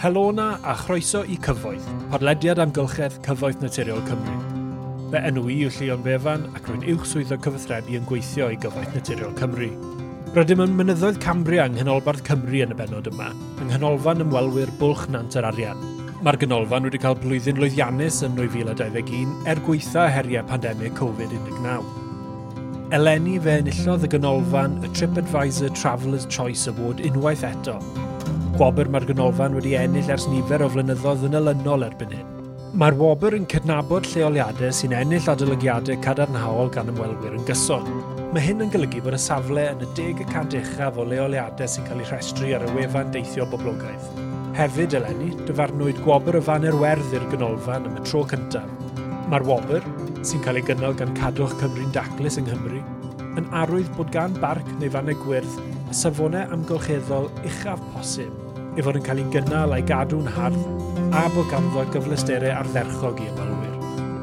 Helona 0.00 0.58
a 0.64 0.72
chroeso 0.72 1.20
i 1.28 1.34
Cyfoeth, 1.44 1.84
podlediad 2.08 2.56
amgylchedd 2.62 3.18
Cyfoeth 3.20 3.60
Naturiol 3.60 4.00
Cymru. 4.06 4.38
Fe 5.12 5.20
enw 5.28 5.42
i 5.52 5.58
yw 5.66 5.72
Llion 5.76 6.00
Befan 6.06 6.46
ac 6.56 6.70
rwy'n 6.70 6.86
uwch 6.94 7.04
swyddo 7.10 7.36
cyfathrebu 7.44 7.98
yn 7.98 8.06
gweithio 8.08 8.48
i 8.48 8.56
Gyfoeth 8.62 8.96
Naturiol 8.96 9.36
Cymru. 9.36 9.68
Rydym 10.32 10.64
yn 10.64 10.72
mynyddoedd 10.78 11.20
Cambria 11.20 11.68
yng 11.68 11.76
Nghanolbarth 11.76 12.24
Cymru 12.24 12.64
yn 12.64 12.72
y 12.72 12.80
benod 12.80 13.12
yma, 13.12 13.28
yng 13.60 13.68
nghanolfan 13.74 14.24
ymwelwyr 14.24 14.72
bwlch 14.80 15.04
nant 15.12 15.36
yr 15.36 15.50
arian. 15.50 15.84
Mae'r 16.24 16.40
ganolfan 16.46 16.88
wedi 16.88 17.04
cael 17.04 17.20
blwyddyn 17.20 17.60
lwyddiannus 17.60 18.24
yn 18.24 18.40
2021 18.40 19.50
er 19.52 19.60
gweitha 19.68 20.08
heriau 20.16 20.48
pandemig 20.48 20.96
Covid-19. 20.96 21.82
Eleni 22.96 23.36
fe 23.44 23.60
enillodd 23.60 24.08
y 24.08 24.16
ganolfan 24.16 24.80
y 24.80 24.94
TripAdvisor 24.96 25.76
Traveller's 25.76 26.24
Choice 26.32 26.72
Award 26.72 27.04
unwaith 27.04 27.44
eto, 27.44 27.76
Gwobr 28.56 28.88
mae'r 28.90 29.04
ganolfan 29.06 29.54
wedi 29.54 29.76
ennill 29.78 30.08
ers 30.10 30.24
nifer 30.28 30.64
o 30.64 30.68
flynyddoedd 30.72 31.22
yn 31.28 31.36
elynol 31.38 31.84
erbyn 31.86 32.14
hyn. 32.16 32.26
Mae'r 32.80 32.96
wobr 32.98 33.36
yn 33.36 33.46
cydnabod 33.50 34.08
lleoliadau 34.10 34.72
sy'n 34.74 34.94
ennill 34.98 35.28
adolygiadau 35.30 36.00
cadarnhaol 36.04 36.72
gan 36.74 36.90
ymwelwyr 36.90 37.36
yn 37.38 37.46
gyson. 37.46 37.86
Mae 38.34 38.42
hyn 38.42 38.64
yn 38.66 38.72
golygu 38.74 39.04
bod 39.06 39.14
y 39.16 39.20
safle 39.22 39.68
yn 39.70 39.86
y 39.86 39.88
10% 39.98 40.58
uchaf 40.60 40.98
o 40.98 41.06
leoliadau 41.06 41.70
sy'n 41.70 41.86
cael 41.86 42.02
eu 42.02 42.10
rhestru 42.10 42.52
ar 42.58 42.66
y 42.66 42.74
wefan 42.74 43.14
deithio 43.14 43.46
boblogaeth. 43.54 44.10
Hefyd 44.58 44.98
eleni, 44.98 45.30
dyfarnwyd 45.46 46.02
gwobr 46.04 46.40
y 46.40 46.44
fan 46.50 46.66
werth 46.82 47.14
i'r 47.14 47.26
ganolfan 47.32 47.86
am 47.86 47.98
y 48.02 48.06
tro 48.06 48.26
cyntaf. 48.34 48.70
Mae'r 49.30 49.46
wobr, 49.46 49.86
sy'n 50.26 50.42
cael 50.42 50.58
ei 50.58 50.66
gynnal 50.66 50.98
gan 50.98 51.14
Cadwch 51.18 51.54
Cymru'n 51.62 51.94
Daclus 51.94 52.42
yng 52.42 52.50
Nghymru, 52.50 52.82
yn 53.38 53.46
arwydd 53.54 53.94
bod 53.94 54.10
gan 54.14 54.34
barc 54.42 54.66
neu 54.80 54.90
fannau 54.90 55.18
gwyrdd 55.22 55.79
y 55.90 55.96
safonau 55.98 56.46
amgylcheddol 56.54 57.26
uchaf 57.42 57.80
posib 57.94 58.50
ei 58.76 58.84
fod 58.86 59.00
yn 59.00 59.04
cael 59.06 59.18
ei 59.18 59.30
gynnal 59.34 59.72
a'i 59.74 59.82
gadw'n 59.86 60.28
hardd 60.36 60.60
a 61.18 61.24
bod 61.34 61.48
ganddo 61.50 61.82
gyflesterau 61.90 62.52
ardderchog 62.54 63.18
i 63.18 63.26
ymwelwyr. 63.26 63.72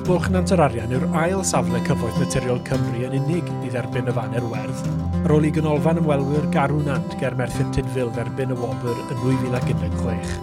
Bwlchnant 0.08 0.54
yr 0.56 0.62
arian 0.64 0.94
yw'r 0.96 1.06
ail 1.20 1.42
safle 1.50 1.82
cyfoeth 1.84 2.22
naturiol 2.22 2.62
Cymru 2.70 3.02
yn 3.10 3.18
unig 3.18 3.50
i 3.68 3.72
dderbyn 3.74 4.08
y 4.08 4.14
fan 4.16 4.38
werth, 4.54 4.86
ar 5.20 5.34
ôl 5.36 5.48
i 5.50 5.52
gynolfan 5.58 6.00
ymwelwyr 6.00 6.48
garwnant 6.54 7.18
ger 7.20 7.36
Merthyr 7.36 7.68
Tydfil 7.76 8.14
dderbyn 8.16 8.56
y 8.56 8.60
wobr 8.62 9.02
yn 9.04 9.20
2016. 9.26 10.38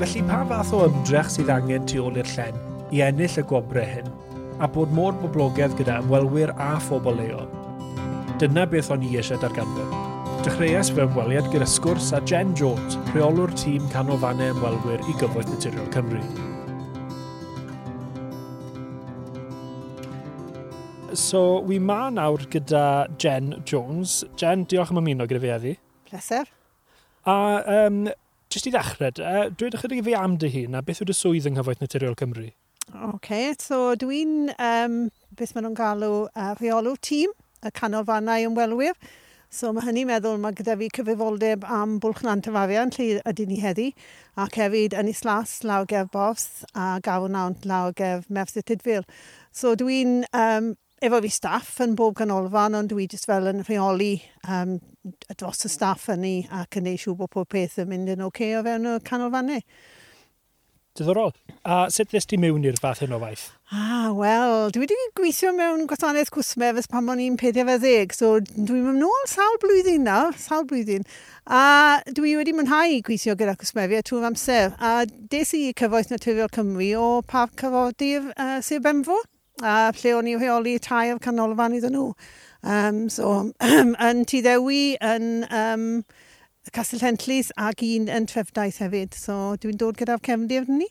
Felly 0.00 0.22
pa 0.28 0.44
fath 0.52 0.70
o 0.78 0.84
ymdrech 0.86 1.32
sydd 1.34 1.50
angen 1.50 1.88
tu 1.90 2.04
ôl 2.04 2.20
i'r 2.22 2.30
llen 2.36 2.60
i 2.94 3.02
ennill 3.08 3.40
y 3.42 3.44
gwobrau 3.50 3.96
hyn, 3.96 4.12
a 4.62 4.70
bod 4.70 4.94
mor 4.94 5.18
boblogaidd 5.18 5.74
gyda 5.80 5.98
ymwelwyr 6.04 6.54
a 6.54 6.76
phobl 6.86 7.18
leol. 7.18 7.50
Dyna 8.38 8.68
beth 8.70 8.94
o'n 8.94 9.02
i 9.04 9.16
eisiau 9.18 9.42
darganfod. 9.42 9.99
Dechreuais 10.50 10.88
fy 10.90 11.04
ymweliad 11.04 11.46
gyda 11.52 11.66
sgwrs 11.68 12.08
a 12.16 12.18
Jen 12.26 12.48
Jones, 12.58 12.96
rheolwr 13.12 13.52
tîm 13.54 13.84
canolfannau 13.92 14.50
ymwelwyr 14.50 15.04
i 15.06 15.12
gyfoeth 15.20 15.46
naturiol 15.46 15.86
Cymru. 15.94 16.18
So, 21.14 21.60
wi 21.68 21.78
ma 21.78 22.08
nawr 22.10 22.42
gyda 22.50 22.82
Jen 23.22 23.60
Jones. 23.62 24.24
Jen, 24.40 24.66
diolch 24.66 24.90
am 24.90 24.98
ymuno 25.04 25.28
gyda 25.30 25.44
fi 25.44 25.52
heddi. 25.54 25.76
Pleser. 26.10 26.50
A 27.30 27.38
um, 27.76 28.02
jyst 28.50 28.66
i 28.66 28.74
ddechrau, 28.74 29.22
uh, 29.22 29.46
dwi 29.54 29.70
ychydig 29.70 30.02
i 30.02 30.06
fi 30.10 30.18
am 30.18 30.34
dy 30.40 30.50
hun 30.56 30.74
a 30.74 30.82
beth 30.82 31.04
yw 31.04 31.12
dy 31.12 31.18
swydd 31.20 31.46
yng 31.46 31.60
Nghyfoeth 31.60 31.84
Naturiol 31.84 32.18
Cymru? 32.18 32.48
OK, 33.12 33.54
so 33.62 33.94
dwi'n, 34.02 34.50
um, 34.58 35.00
beth 35.38 35.54
maen 35.54 35.70
nhw'n 35.70 35.78
galw, 35.78 36.12
uh, 36.34 36.52
rheolwr 36.58 36.98
tîm, 37.06 37.38
y 37.62 37.76
canolfannau 37.76 38.50
ymwelwyr. 38.50 38.96
So 39.50 39.72
mae 39.74 39.82
hynny'n 39.82 40.06
meddwl 40.06 40.36
mae 40.38 40.54
gyda 40.54 40.76
fi 40.78 40.86
cyfrifoldeb 40.94 41.64
am 41.74 41.96
bwlch 41.98 42.20
nant 42.22 42.46
y 42.46 42.52
fariant 42.54 42.94
lle 43.00 43.16
ydy 43.26 43.48
ni 43.50 43.56
heddi 43.58 43.86
ac 44.38 44.54
hefyd 44.60 44.94
yn 44.94 45.08
islas 45.10 45.56
law 45.66 45.82
gef 45.90 46.12
bos 46.14 46.44
a 46.70 47.00
gawr 47.02 47.24
Gawnawnt 47.24 47.66
law 47.66 47.90
gef 47.90 48.28
Merthyr 48.30 48.62
Tydfil. 48.62 49.02
So 49.50 49.72
dwi'n 49.74 50.20
um, 50.30 50.68
efo 51.02 51.18
fi 51.24 51.32
staff 51.34 51.72
yn 51.82 51.96
bob 51.98 52.14
ganolfan 52.20 52.78
ond 52.78 52.94
dwi 52.94 53.08
jyst 53.10 53.26
fel 53.26 53.50
yn 53.50 53.64
rheoli 53.66 54.12
um, 54.46 54.78
dros 55.34 55.66
y 55.66 55.72
staff 55.74 56.06
yn 56.14 56.22
ni 56.22 56.34
ac 56.60 56.78
yn 56.78 56.86
neud 56.86 57.02
siw 57.02 57.16
bod 57.18 57.34
pob 57.34 57.50
peth 57.50 57.80
yn 57.82 57.90
mynd 57.90 58.14
yn 58.14 58.22
oce 58.22 58.30
okay 58.30 58.54
o 58.54 58.62
fewn 58.68 58.86
y 58.92 58.94
canolfannau. 59.10 59.66
Diddorol. 60.98 61.30
A 61.62 61.86
sut 61.92 62.08
ddys 62.10 62.26
ti 62.26 62.38
mewn 62.40 62.64
i'r 62.66 62.78
fath 62.82 63.02
hyn 63.04 63.14
o 63.14 63.18
waith? 63.22 63.44
Ah, 63.70 64.10
wel, 64.16 64.72
dwi 64.74 64.82
wedi 64.82 64.96
gweithio 65.18 65.52
mewn 65.54 65.84
gwasanaeth 65.90 66.32
cwsmef 66.34 66.80
ys 66.80 66.88
pan 66.90 67.10
o'n 67.12 67.20
i'n 67.22 67.36
40, 67.38 68.14
so 68.16 68.32
dwi'n 68.40 68.88
mynd 68.88 69.02
nôl 69.04 69.26
sawl 69.30 69.58
blwyddyn 69.62 70.08
na, 70.08 70.18
sawl 70.40 70.66
blwyddyn. 70.70 71.06
A 71.46 72.00
dwi 72.16 72.34
wedi 72.40 72.54
mwynhau 72.56 72.96
gweithio 73.06 73.36
gyda 73.38 73.54
cwsmefiau 73.60 74.06
trwy'r 74.08 74.26
amser, 74.32 74.74
a 74.82 75.06
des 75.06 75.54
i 75.54 75.62
cyfoeth 75.78 76.10
naturiol 76.10 76.50
Cymru 76.56 76.90
o 76.98 77.10
parc 77.22 77.54
cyfodydd 77.62 78.32
uh, 78.34 78.56
Sir 78.58 78.82
Benfo, 78.82 79.20
a 79.62 79.92
lle 80.00 80.16
o'n 80.16 80.32
i 80.32 80.34
rheoli 80.40 80.78
tair 80.82 81.22
canolfan 81.22 81.78
iddyn 81.78 81.94
nhw. 81.94 82.08
Um, 82.66 83.04
so, 83.12 83.52
yn 84.10 84.26
Tuddewi, 84.26 84.82
yn... 84.98 85.30
Um, 85.52 85.86
Castell 86.68 87.02
Hentlis 87.02 87.50
ac 87.56 87.82
un 87.86 88.10
yn 88.12 88.28
trefdaeth 88.28 88.80
hefyd. 88.84 89.16
So 89.16 89.56
dwi'n 89.62 89.78
dod 89.80 89.98
gyda'r 90.00 90.20
cefndir 90.26 90.68
ni. 90.68 90.88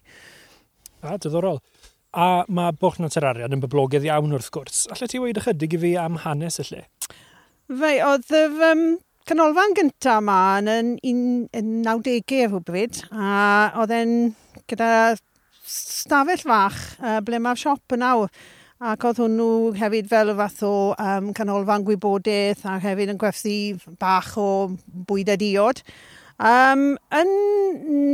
A, 1.05 1.15
diddorol. 1.21 1.61
A 2.09 2.43
mae 2.49 2.73
Bwch 2.81 2.97
Nateraria 3.03 3.47
yn 3.47 3.61
boblogaidd 3.61 4.07
iawn 4.07 4.33
wrth 4.33 4.49
gwrs. 4.55 4.87
Alla 4.89 5.07
ti 5.07 5.21
weid 5.21 5.37
ychydig 5.39 5.77
i 5.77 5.81
fi 5.83 5.93
am 6.01 6.17
hanes 6.25 6.57
y 6.63 6.65
lle? 6.71 6.81
Fe, 7.69 7.91
oedd 8.01 8.33
y 8.33 8.43
um, 8.65 8.83
canolfan 9.29 9.75
gyntaf 9.77 10.23
yma 10.23 10.39
yn, 10.59 10.95
yn, 11.05 11.25
yn 11.53 11.73
90au 11.85 12.47
rhywbryd. 12.49 13.03
A 13.13 13.33
oedd 13.83 13.93
e'n 13.93 14.15
gyda 14.65 14.91
stafell 15.69 16.41
fach 16.49 16.79
uh, 16.97 17.19
ble 17.25 17.37
mae'r 17.45 17.61
siop 17.61 17.93
yn 17.93 18.07
awr. 18.09 18.33
Ac 18.79 19.01
oedd 19.03 19.17
hwnnw 19.19 19.73
hefyd 19.75 20.05
fel 20.07 20.29
y 20.31 20.33
fath 20.39 20.61
o 20.63 20.73
um, 21.03 21.33
canolfan 21.35 21.83
gwybodaeth 21.83 22.61
a 22.63 22.77
hefyd 22.79 23.09
yn 23.11 23.17
gwerthu 23.19 23.55
bach 23.99 24.37
o 24.39 24.45
bwyd 25.09 25.33
a 25.33 25.35
diod. 25.41 25.81
Um, 26.39 26.93
yn 27.11 27.33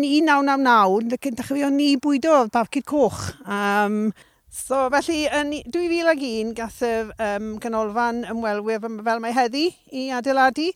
1999, 0.02 1.36
dechrau 1.38 1.68
o'n 1.68 1.78
ni 1.78 1.92
bwydo 2.02 2.48
barcud 2.50 2.88
coch. 2.90 3.28
Um, 3.46 4.10
So 4.56 4.86
felly, 4.88 5.26
yn 5.36 5.50
2001 5.68 6.54
gath 6.56 6.78
y 6.88 6.92
um, 7.20 7.50
canolfan 7.60 8.24
ymwelwyr 8.32 8.86
fel 9.04 9.20
mae 9.20 9.36
heddi 9.36 9.66
i 9.92 10.08
adeiladu, 10.16 10.70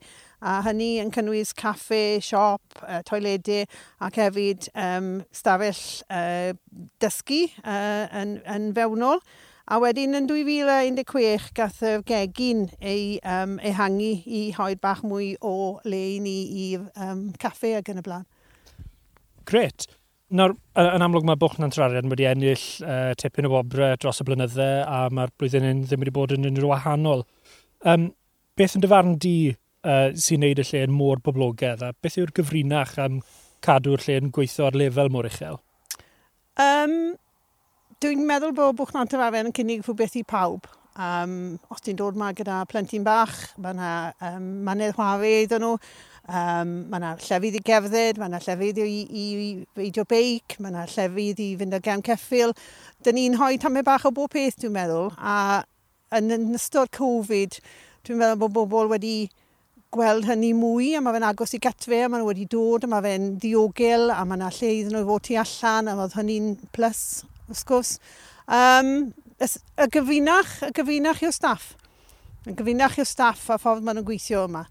a 0.44 0.58
hynny 0.66 0.98
yn 1.00 1.14
cynnwys 1.16 1.56
caffe, 1.56 2.20
siop, 2.20 2.82
uh, 2.84 3.00
toiledau 3.08 3.64
ac 4.04 4.20
hefyd 4.20 4.68
um, 4.76 5.14
stafell 5.32 5.80
uh, 6.12 6.52
dysgu 7.00 7.46
uh, 7.64 8.04
yn, 8.20 8.42
yn 8.52 8.74
fewnol. 8.76 9.24
A 9.70 9.78
wedyn 9.78 10.18
yn 10.18 10.26
2016 10.26 11.52
gath 11.54 11.84
y 11.86 11.92
gegin 12.10 12.64
ei 12.82 13.20
um, 13.22 13.60
ehangu 13.62 14.16
i 14.26 14.40
hoed 14.56 14.80
bach 14.82 15.04
mwy 15.06 15.36
o 15.46 15.78
le 15.86 16.00
i 16.16 16.18
ni 16.24 16.34
i'r 16.64 16.88
um, 17.06 17.28
caffe 17.38 17.76
ac 17.78 17.92
yn 17.94 18.02
y 18.02 18.04
blaen. 18.08 18.26
Gret. 19.46 19.86
Nawr, 20.34 20.56
yn 20.74 21.06
amlwg 21.06 21.26
mae 21.26 21.38
bwch 21.38 21.60
Bwchna'n 21.60 21.76
Trariad 21.76 22.10
wedi 22.10 22.26
ennill 22.32 22.66
uh, 22.82 23.14
tipyn 23.18 23.46
o 23.46 23.54
wobre 23.54 23.92
dros 24.02 24.24
y 24.24 24.26
blynydde 24.26 24.68
a 24.90 25.04
mae'r 25.14 25.36
blwyddyn 25.38 25.70
hyn 25.70 25.86
ddim 25.86 26.02
wedi 26.02 26.18
bod 26.18 26.34
yn 26.34 26.50
unrhyw 26.50 26.74
wahanol. 26.74 27.24
Um, 27.86 28.10
beth 28.58 28.78
yn 28.78 28.86
dyfarn 28.88 29.16
di 29.22 29.38
uh, 29.54 30.10
sy'n 30.18 30.46
neud 30.48 30.66
y 30.66 30.66
lle 30.66 30.86
yn 30.90 30.98
môr 30.98 31.22
boblogaidd 31.26 31.86
a 31.86 31.94
beth 31.94 32.18
yw'r 32.18 32.34
gyfrinach 32.42 32.98
am 33.06 33.22
cadw'r 33.66 34.02
lle 34.06 34.18
yn 34.24 34.34
gweithio 34.34 34.72
ar 34.72 34.82
lefel 34.82 35.14
mor 35.14 35.30
uchel? 35.30 35.62
Um, 36.58 37.20
Dwi'n 38.00 38.22
meddwl 38.24 38.54
bod 38.56 38.78
Bwchnant 38.80 39.12
yr 39.12 39.20
Afen 39.26 39.50
yn 39.50 39.54
cynnig 39.58 39.82
rhywbeth 39.84 40.14
i 40.16 40.22
pawb. 40.24 40.70
Um, 41.04 41.32
os 41.68 41.82
ti'n 41.84 41.98
dod 42.00 42.16
yma 42.16 42.30
gyda 42.32 42.62
plentyn 42.72 43.04
bach, 43.04 43.34
mae 43.60 43.74
yna 43.76 43.90
um, 44.24 44.44
manydd 44.64 44.94
chwarae 44.96 45.42
iddyn 45.42 45.60
nhw, 45.66 45.72
um, 46.32 46.70
mae 46.94 47.02
yna 47.02 47.10
llefydd 47.20 47.58
i 47.60 47.62
gefdded, 47.68 48.22
mae 48.22 48.30
yna 48.32 48.40
llefydd 48.46 48.78
i, 48.80 48.86
i, 49.04 49.24
i 49.44 49.50
feidio 49.76 50.06
beic, 50.08 50.56
mae 50.64 50.72
yna 50.72 50.86
llefydd 50.94 51.42
i 51.44 51.48
fynd 51.60 51.76
ar 51.76 51.84
gefn 51.84 52.04
ceffil. 52.08 52.54
Dyn 53.04 53.20
ni'n 53.20 53.36
hoi 53.42 53.58
tamau 53.60 53.84
bach 53.90 54.06
o 54.08 54.12
bob 54.16 54.32
peth, 54.32 54.62
dwi'n 54.62 54.78
meddwl, 54.78 55.10
a 55.20 55.34
yn, 56.16 56.32
yn 56.38 56.46
ystod 56.56 56.94
Covid, 56.96 57.58
dwi'n 58.08 58.22
meddwl 58.22 58.40
bod 58.46 58.54
bobl 58.56 58.94
wedi 58.94 59.18
gweld 59.92 60.30
hynny 60.30 60.54
mwy 60.56 60.94
a 60.96 61.02
mae 61.04 61.18
fe'n 61.18 61.28
agos 61.34 61.52
i 61.58 61.60
gatfe 61.68 62.00
a 62.00 62.08
maen 62.08 62.24
nhw 62.24 62.32
wedi 62.32 62.48
dod 62.48 62.88
a 62.88 62.92
mae 62.94 63.04
fe'n 63.10 63.28
diogel 63.44 64.08
a 64.16 64.22
mae 64.24 64.40
yna 64.40 64.54
lle 64.56 64.72
iddyn 64.78 64.96
nhw 64.96 65.04
fod 65.12 65.28
tu 65.28 65.36
allan 65.44 65.92
a 65.92 65.98
oedd 66.06 66.16
hynny'n 66.16 66.56
plus 66.72 67.04
wrth 67.50 67.66
gwrs. 67.70 67.96
Um, 68.48 69.14
y 69.40 69.88
gyfinach, 69.94 70.60
y 70.68 70.72
gyfinach 70.76 71.24
i'w 71.26 71.32
staff. 71.36 71.74
Y 72.48 72.56
gyfinach 72.58 72.98
i'w 73.00 73.08
staff 73.08 73.48
a 73.50 73.60
ffordd 73.62 73.86
maen 73.86 74.00
nhw'n 74.00 74.08
gweithio 74.08 74.46
yma. 74.50 74.66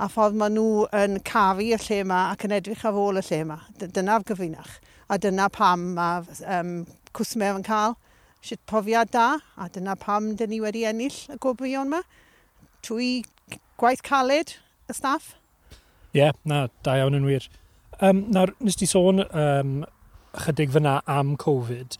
A 0.00 0.08
ffordd 0.10 0.38
maen 0.40 0.56
nhw 0.56 0.86
yn 0.96 1.18
caru 1.26 1.66
y 1.68 1.78
lle 1.78 2.00
yma 2.04 2.22
ac 2.32 2.46
yn 2.46 2.56
edrych 2.58 2.84
ar 2.88 2.98
ôl 2.98 3.20
y 3.20 3.24
lle 3.26 3.42
yma. 3.44 3.58
Dyna'r 3.82 4.26
gyfinach. 4.28 4.78
A 5.12 5.18
dyna 5.20 5.48
pam 5.52 5.92
mae 5.96 6.24
um, 6.48 6.74
cwsmer 7.12 7.58
yn 7.58 7.66
cael 7.66 7.96
sut 8.42 8.60
profiad 8.66 9.12
da. 9.14 9.38
A 9.56 9.68
dyna 9.72 9.96
pam 10.00 10.32
dyn 10.38 10.52
ni 10.52 10.60
wedi 10.62 10.86
ennill 10.88 11.18
y 11.32 11.38
gobrion 11.42 11.90
yma. 11.90 12.02
Trwy 12.82 13.22
gwaith 13.80 14.02
caled 14.06 14.56
y 14.88 14.96
staff. 14.96 15.34
Ie, 16.12 16.20
yeah, 16.20 16.36
na, 16.44 16.66
da 16.84 16.98
iawn 17.00 17.16
yn 17.16 17.28
wir. 17.28 17.48
Um, 18.02 18.26
nawr, 18.34 18.52
nes 18.60 18.76
ti 18.76 18.88
sôn 18.88 19.22
um, 19.24 19.82
chydig 20.44 20.72
fyna 20.74 21.00
am 21.08 21.36
Covid. 21.40 21.96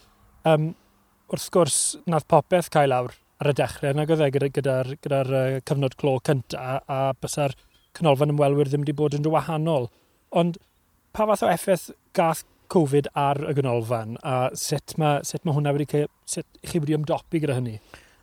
Um, 0.48 0.72
wrth 1.32 1.50
gwrs, 1.54 1.80
nath 2.10 2.26
popeth 2.30 2.70
cael 2.74 2.90
lawr 2.92 3.14
ar 3.42 3.50
y 3.50 3.54
dechrau, 3.58 3.94
nag 3.94 4.10
oedd 4.10 4.24
e 4.24 4.30
gyda'r 4.34 4.54
gyda, 4.56 4.76
gyda, 5.02 5.20
gyda 5.22 5.42
uh, 5.56 5.60
cyfnod 5.68 5.96
clo 6.00 6.16
cyntaf, 6.26 6.82
a 6.90 7.00
bysa'r 7.22 7.54
canolfan 7.96 8.32
ymwelwyr 8.34 8.70
ddim 8.70 8.84
wedi 8.84 8.96
bod 8.98 9.16
yn 9.18 9.28
wahanol. 9.30 9.88
Ond 10.34 10.58
pa 11.14 11.26
fath 11.30 11.44
o 11.46 11.50
effaith 11.52 11.90
gath 12.16 12.44
Covid 12.72 13.10
ar 13.18 13.42
y 13.50 13.54
ganolfan, 13.58 14.16
a 14.24 14.48
sut 14.56 14.96
mae, 14.98 15.20
sut 15.28 15.44
mae 15.44 15.54
hwnna 15.56 15.74
wedi 15.76 15.88
cael, 15.90 16.08
sut 16.24 16.46
chi 16.64 16.80
wedi 16.80 16.96
ymdopi 16.96 17.42
gyda 17.42 17.58
hynny? 17.58 17.76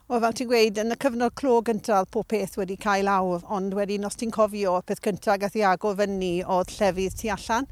O, 0.09 0.17
fel 0.17 0.33
ti'n 0.33 0.49
gweud, 0.49 0.79
yn 0.81 0.95
y 0.95 0.97
cyfnod 1.03 1.35
clo 1.37 1.59
gyntaf, 1.65 2.07
pob 2.15 2.25
peth 2.33 2.55
wedi 2.57 2.79
cael 2.81 3.11
awr, 3.13 3.43
ond 3.53 3.75
wedi, 3.77 3.99
os 4.07 4.17
ti'n 4.17 4.33
cofio, 4.33 4.79
peth 4.89 5.03
cyntaf 5.05 5.37
gath 5.43 5.57
i 5.59 5.61
agor 5.69 5.99
fyny 5.99 6.39
oedd 6.41 6.73
llefydd 6.79 7.19
tu 7.19 7.29
allan 7.35 7.69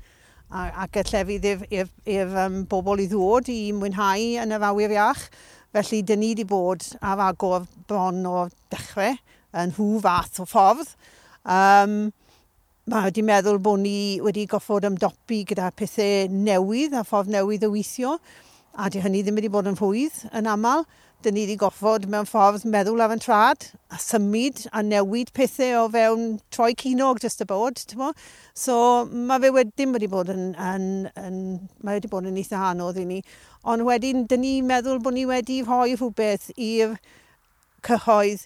ac 0.50 1.00
y 1.02 1.04
llefydd 1.10 1.48
i'r, 1.68 2.36
um, 2.46 2.62
bobl 2.70 3.04
i 3.04 3.08
ddod 3.12 3.50
i 3.52 3.72
mwynhau 3.76 4.38
yn 4.44 4.56
yr 4.56 4.68
awyr 4.70 4.94
iach. 4.96 5.26
Felly, 5.76 6.02
dyn 6.08 6.22
ni 6.24 6.32
wedi 6.32 6.46
bod 6.48 6.86
ar 7.04 7.20
agor 7.28 7.66
bron 7.90 8.24
o 8.26 8.48
dechrau 8.72 9.18
yn 9.58 9.74
hw 9.76 10.00
fath 10.04 10.40
o 10.40 10.48
ffordd. 10.48 10.94
Um, 11.44 12.14
mae 12.88 13.10
wedi 13.10 13.26
meddwl 13.28 13.60
bod 13.64 13.84
ni 13.84 14.20
wedi 14.24 14.48
goffod 14.48 14.88
ymdopi 14.88 15.44
gyda 15.50 15.74
pethau 15.76 16.32
newydd 16.32 16.96
a 16.96 17.04
ffordd 17.04 17.34
newydd 17.34 17.68
o 17.68 17.74
weithio. 17.74 18.16
A 18.78 18.88
di 18.94 19.02
hynny 19.04 19.26
ddim 19.26 19.40
wedi 19.40 19.52
bod 19.52 19.68
yn 19.68 19.76
rhwydd 19.76 20.24
yn 20.32 20.48
aml 20.48 20.88
dyn 21.26 21.34
ni 21.34 21.44
wedi 21.48 21.58
goffod 21.58 22.06
mewn 22.14 22.28
ffordd 22.30 22.66
meddwl 22.70 23.02
ar 23.02 23.14
yn 23.16 23.22
trad, 23.24 23.64
a 23.90 23.98
symud 24.02 24.62
a 24.70 24.84
newid 24.86 25.32
pethau 25.38 25.80
o 25.80 25.88
fewn 25.94 26.26
troi 26.54 26.74
cinog 26.78 27.22
jyst 27.24 27.42
y 27.42 27.48
bod. 27.50 27.82
So 28.54 28.78
mae 29.10 29.42
fe 29.42 29.52
wedi, 29.56 29.74
dim 29.82 29.96
wedi 29.98 30.10
bod 30.12 30.30
yn, 30.34 30.52
yn, 30.54 30.86
yn, 31.18 31.40
mae 31.82 31.98
wedi 31.98 32.12
bod 32.12 32.30
yn 32.30 32.38
eitha 32.38 32.62
anodd 32.70 33.02
i 33.02 33.08
ni. 33.10 33.22
Ond 33.66 33.88
wedyn, 33.88 34.28
dyn 34.30 34.46
ni 34.46 34.54
meddwl 34.62 35.02
bod 35.02 35.18
ni 35.18 35.26
wedi 35.30 35.64
rhoi 35.66 35.96
rhywbeth 35.96 36.52
i'r 36.54 37.00
cyhoedd 37.88 38.46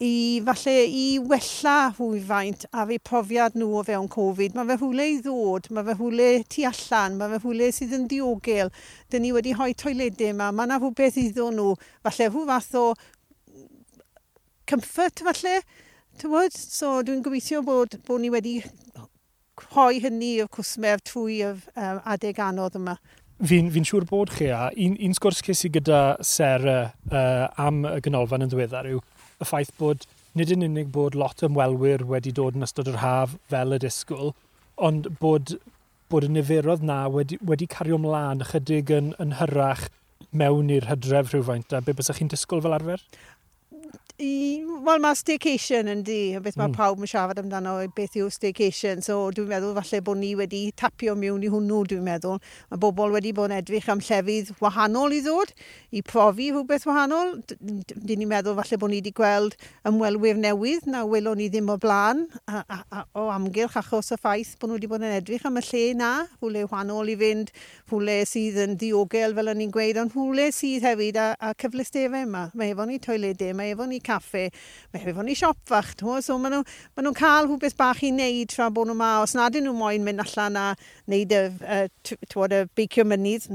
i 0.00 0.40
falle 0.46 0.74
i 0.88 1.18
wella 1.20 1.74
hwyfaint 1.98 2.64
a 2.72 2.86
fi 2.88 2.96
profiad 3.04 3.56
nhw 3.58 3.74
o 3.76 3.82
fewn 3.84 4.08
Covid. 4.08 4.54
Mae 4.56 4.70
fe 4.70 4.78
hwle 4.80 5.06
i 5.12 5.18
ddod, 5.20 5.68
mae 5.76 5.84
fe 5.90 5.96
hwle 5.98 6.28
tu 6.48 6.64
allan, 6.68 7.18
mae 7.20 7.34
fe 7.34 7.40
hwle 7.44 7.68
sydd 7.76 7.92
yn 7.98 8.06
diogel. 8.08 8.72
Dyn 9.12 9.26
ni 9.26 9.34
wedi 9.36 9.52
hoi 9.58 9.74
toiledau 9.76 10.32
yma, 10.32 10.48
mae 10.56 10.70
yna 10.70 10.80
rhywbeth 10.80 11.20
ddod 11.20 11.58
nhw. 11.58 11.74
Falle 12.08 12.30
hw 12.32 12.46
fath 12.48 12.80
o 12.80 12.86
comfort 14.72 15.20
falle. 15.28 15.54
Tywod? 16.20 16.56
So 16.56 16.96
dwi'n 17.04 17.20
gobeithio 17.26 17.60
bod, 17.66 18.00
bod 18.08 18.24
ni 18.24 18.32
wedi 18.32 18.56
hoi 19.76 20.00
hynny 20.00 20.38
o 20.40 20.48
cwsmer 20.48 21.04
trwy 21.04 21.42
y 21.44 21.52
um, 21.52 22.00
adeg 22.08 22.40
anodd 22.40 22.80
yma. 22.80 22.96
Fi'n 23.44 23.68
fi 23.72 23.84
siŵr 23.84 24.08
bod 24.08 24.32
chi 24.32 24.48
a 24.52 24.66
un, 24.72 24.96
un 24.96 25.16
sgwrs 25.16 25.44
ces 25.44 25.66
i 25.68 25.70
gyda 25.72 26.00
Sarah 26.24 26.94
uh, 27.12 27.48
am 27.60 27.84
y 27.88 27.98
ganolfan 28.04 28.48
yn 28.48 28.52
ddiweddar 28.52 28.88
yw 28.96 29.04
y 29.40 29.48
ffaith 29.48 29.72
bod 29.80 30.06
nid 30.38 30.52
yn 30.54 30.66
unig 30.66 30.90
bod 30.94 31.16
lot 31.18 31.42
ymwelwyr 31.46 32.04
wedi 32.10 32.32
dod 32.36 32.58
yn 32.58 32.66
ystod 32.66 32.90
yr 32.92 33.00
haf 33.02 33.34
fel 33.50 33.74
y 33.74 33.80
disgwyl, 33.82 34.34
ond 34.88 35.08
bod, 35.22 35.56
bod 36.12 36.26
y 36.26 36.30
niferoedd 36.34 36.84
na 36.86 37.02
wedi, 37.10 37.40
wedi 37.46 37.68
cario 37.70 37.98
ymlaen 37.98 38.44
ychydig 38.46 38.92
yn, 38.94 39.14
yn 39.22 39.36
hyrach 39.40 39.88
mewn 40.30 40.70
i'r 40.70 40.86
hydref 40.90 41.32
rhywfaint 41.32 41.74
a 41.74 41.80
be 41.82 41.96
bysach 41.96 42.20
chi'n 42.20 42.30
disgwyl 42.30 42.62
fel 42.64 42.76
arfer? 42.76 43.02
Wel, 44.20 44.98
mae 45.00 45.16
staycation 45.16 45.88
yn 45.88 46.02
di, 46.04 46.34
beth 46.44 46.58
mae 46.60 46.68
mm. 46.68 46.74
pawb 46.76 47.00
yn 47.00 47.08
siarad 47.08 47.38
amdano, 47.40 47.78
beth 47.96 48.18
yw 48.20 48.26
staycation. 48.32 49.00
So, 49.04 49.30
dwi'n 49.32 49.48
meddwl 49.48 49.72
falle 49.78 50.00
bod 50.04 50.18
ni 50.20 50.34
wedi 50.36 50.60
tapio 50.76 51.14
mewn 51.16 51.44
i 51.46 51.48
hwnnw, 51.48 51.78
dwi'n 51.88 52.04
meddwl. 52.04 52.36
Mae 52.68 52.80
bobl 52.82 53.14
wedi 53.14 53.32
bod 53.36 53.48
yn 53.48 53.56
edrych 53.62 53.88
am 53.92 54.02
llefydd 54.04 54.50
wahanol 54.60 55.14
i 55.16 55.22
ddod, 55.24 55.54
i 55.96 56.02
profi 56.04 56.50
rhywbeth 56.52 56.84
wahanol. 56.88 57.32
Dyn 57.60 58.20
ni'n 58.20 58.28
meddwl 58.28 58.58
falle 58.58 58.80
bod 58.82 58.92
ni 58.92 58.98
wedi 59.00 59.14
gweld 59.16 59.56
ymwelwyr 59.88 60.40
newydd 60.42 60.90
na 60.92 61.06
welon 61.08 61.40
ni 61.40 61.48
ddim 61.48 61.72
o 61.72 61.78
blaen 61.80 62.26
a, 62.44 62.60
a, 62.60 62.80
a, 62.92 63.06
o 63.16 63.28
amgylch 63.32 63.78
achos 63.80 64.12
y 64.12 64.20
ffaith 64.20 64.52
bod 64.60 64.68
nhw 64.68 64.80
wedi 64.80 64.92
bod 64.92 65.06
yn 65.06 65.16
edrych 65.16 65.48
am 65.48 65.56
y 65.60 65.64
lle 65.70 65.84
na, 65.96 66.10
hwle 66.44 66.66
wahanol 66.66 67.08
i 67.08 67.16
fynd, 67.20 67.54
hwle 67.92 68.18
sydd 68.28 68.60
yn 68.66 68.76
diogel 68.80 69.38
fel 69.38 69.54
o'n 69.54 69.64
i'n 69.64 69.72
gweud, 69.72 70.02
ond 70.04 70.12
hwle 70.18 70.50
sydd 70.52 70.84
hefyd 70.90 71.20
a, 71.20 71.30
a 71.40 71.54
cyflystefau 71.56 72.28
yma. 72.28 72.46
Mae 72.52 72.76
efo 72.76 72.88
ni 72.88 73.00
toiledau, 73.00 73.56
mae 73.56 73.72
efo 73.72 73.88
ni 73.88 74.02
caffe, 74.10 74.48
mae 74.90 75.02
hefyd 75.02 75.16
fo'n 75.16 75.32
i 75.32 75.36
siop 75.38 75.58
fach, 75.70 75.94
to, 76.00 76.18
so 76.24 76.36
maen 76.42 76.58
nhw'n 76.58 76.66
ma 76.96 77.06
nhw 77.06 77.14
cael 77.18 77.48
rhywbeth 77.48 77.76
bach 77.78 78.02
i 78.04 78.12
wneud 78.12 78.52
tra 78.52 78.68
bod 78.74 78.90
nhw 78.90 78.98
ma, 78.98 79.10
os 79.24 79.36
nad 79.38 79.54
ydyn 79.54 79.68
nhw 79.70 79.74
moyn 79.78 80.06
mynd 80.06 80.24
allan 80.26 80.58
a 80.60 80.66
wneud 81.08 81.34
y, 81.36 81.42
uh, 81.64 82.46
y 82.50 82.62
beicio 82.78 83.06
mynydd, 83.08 83.48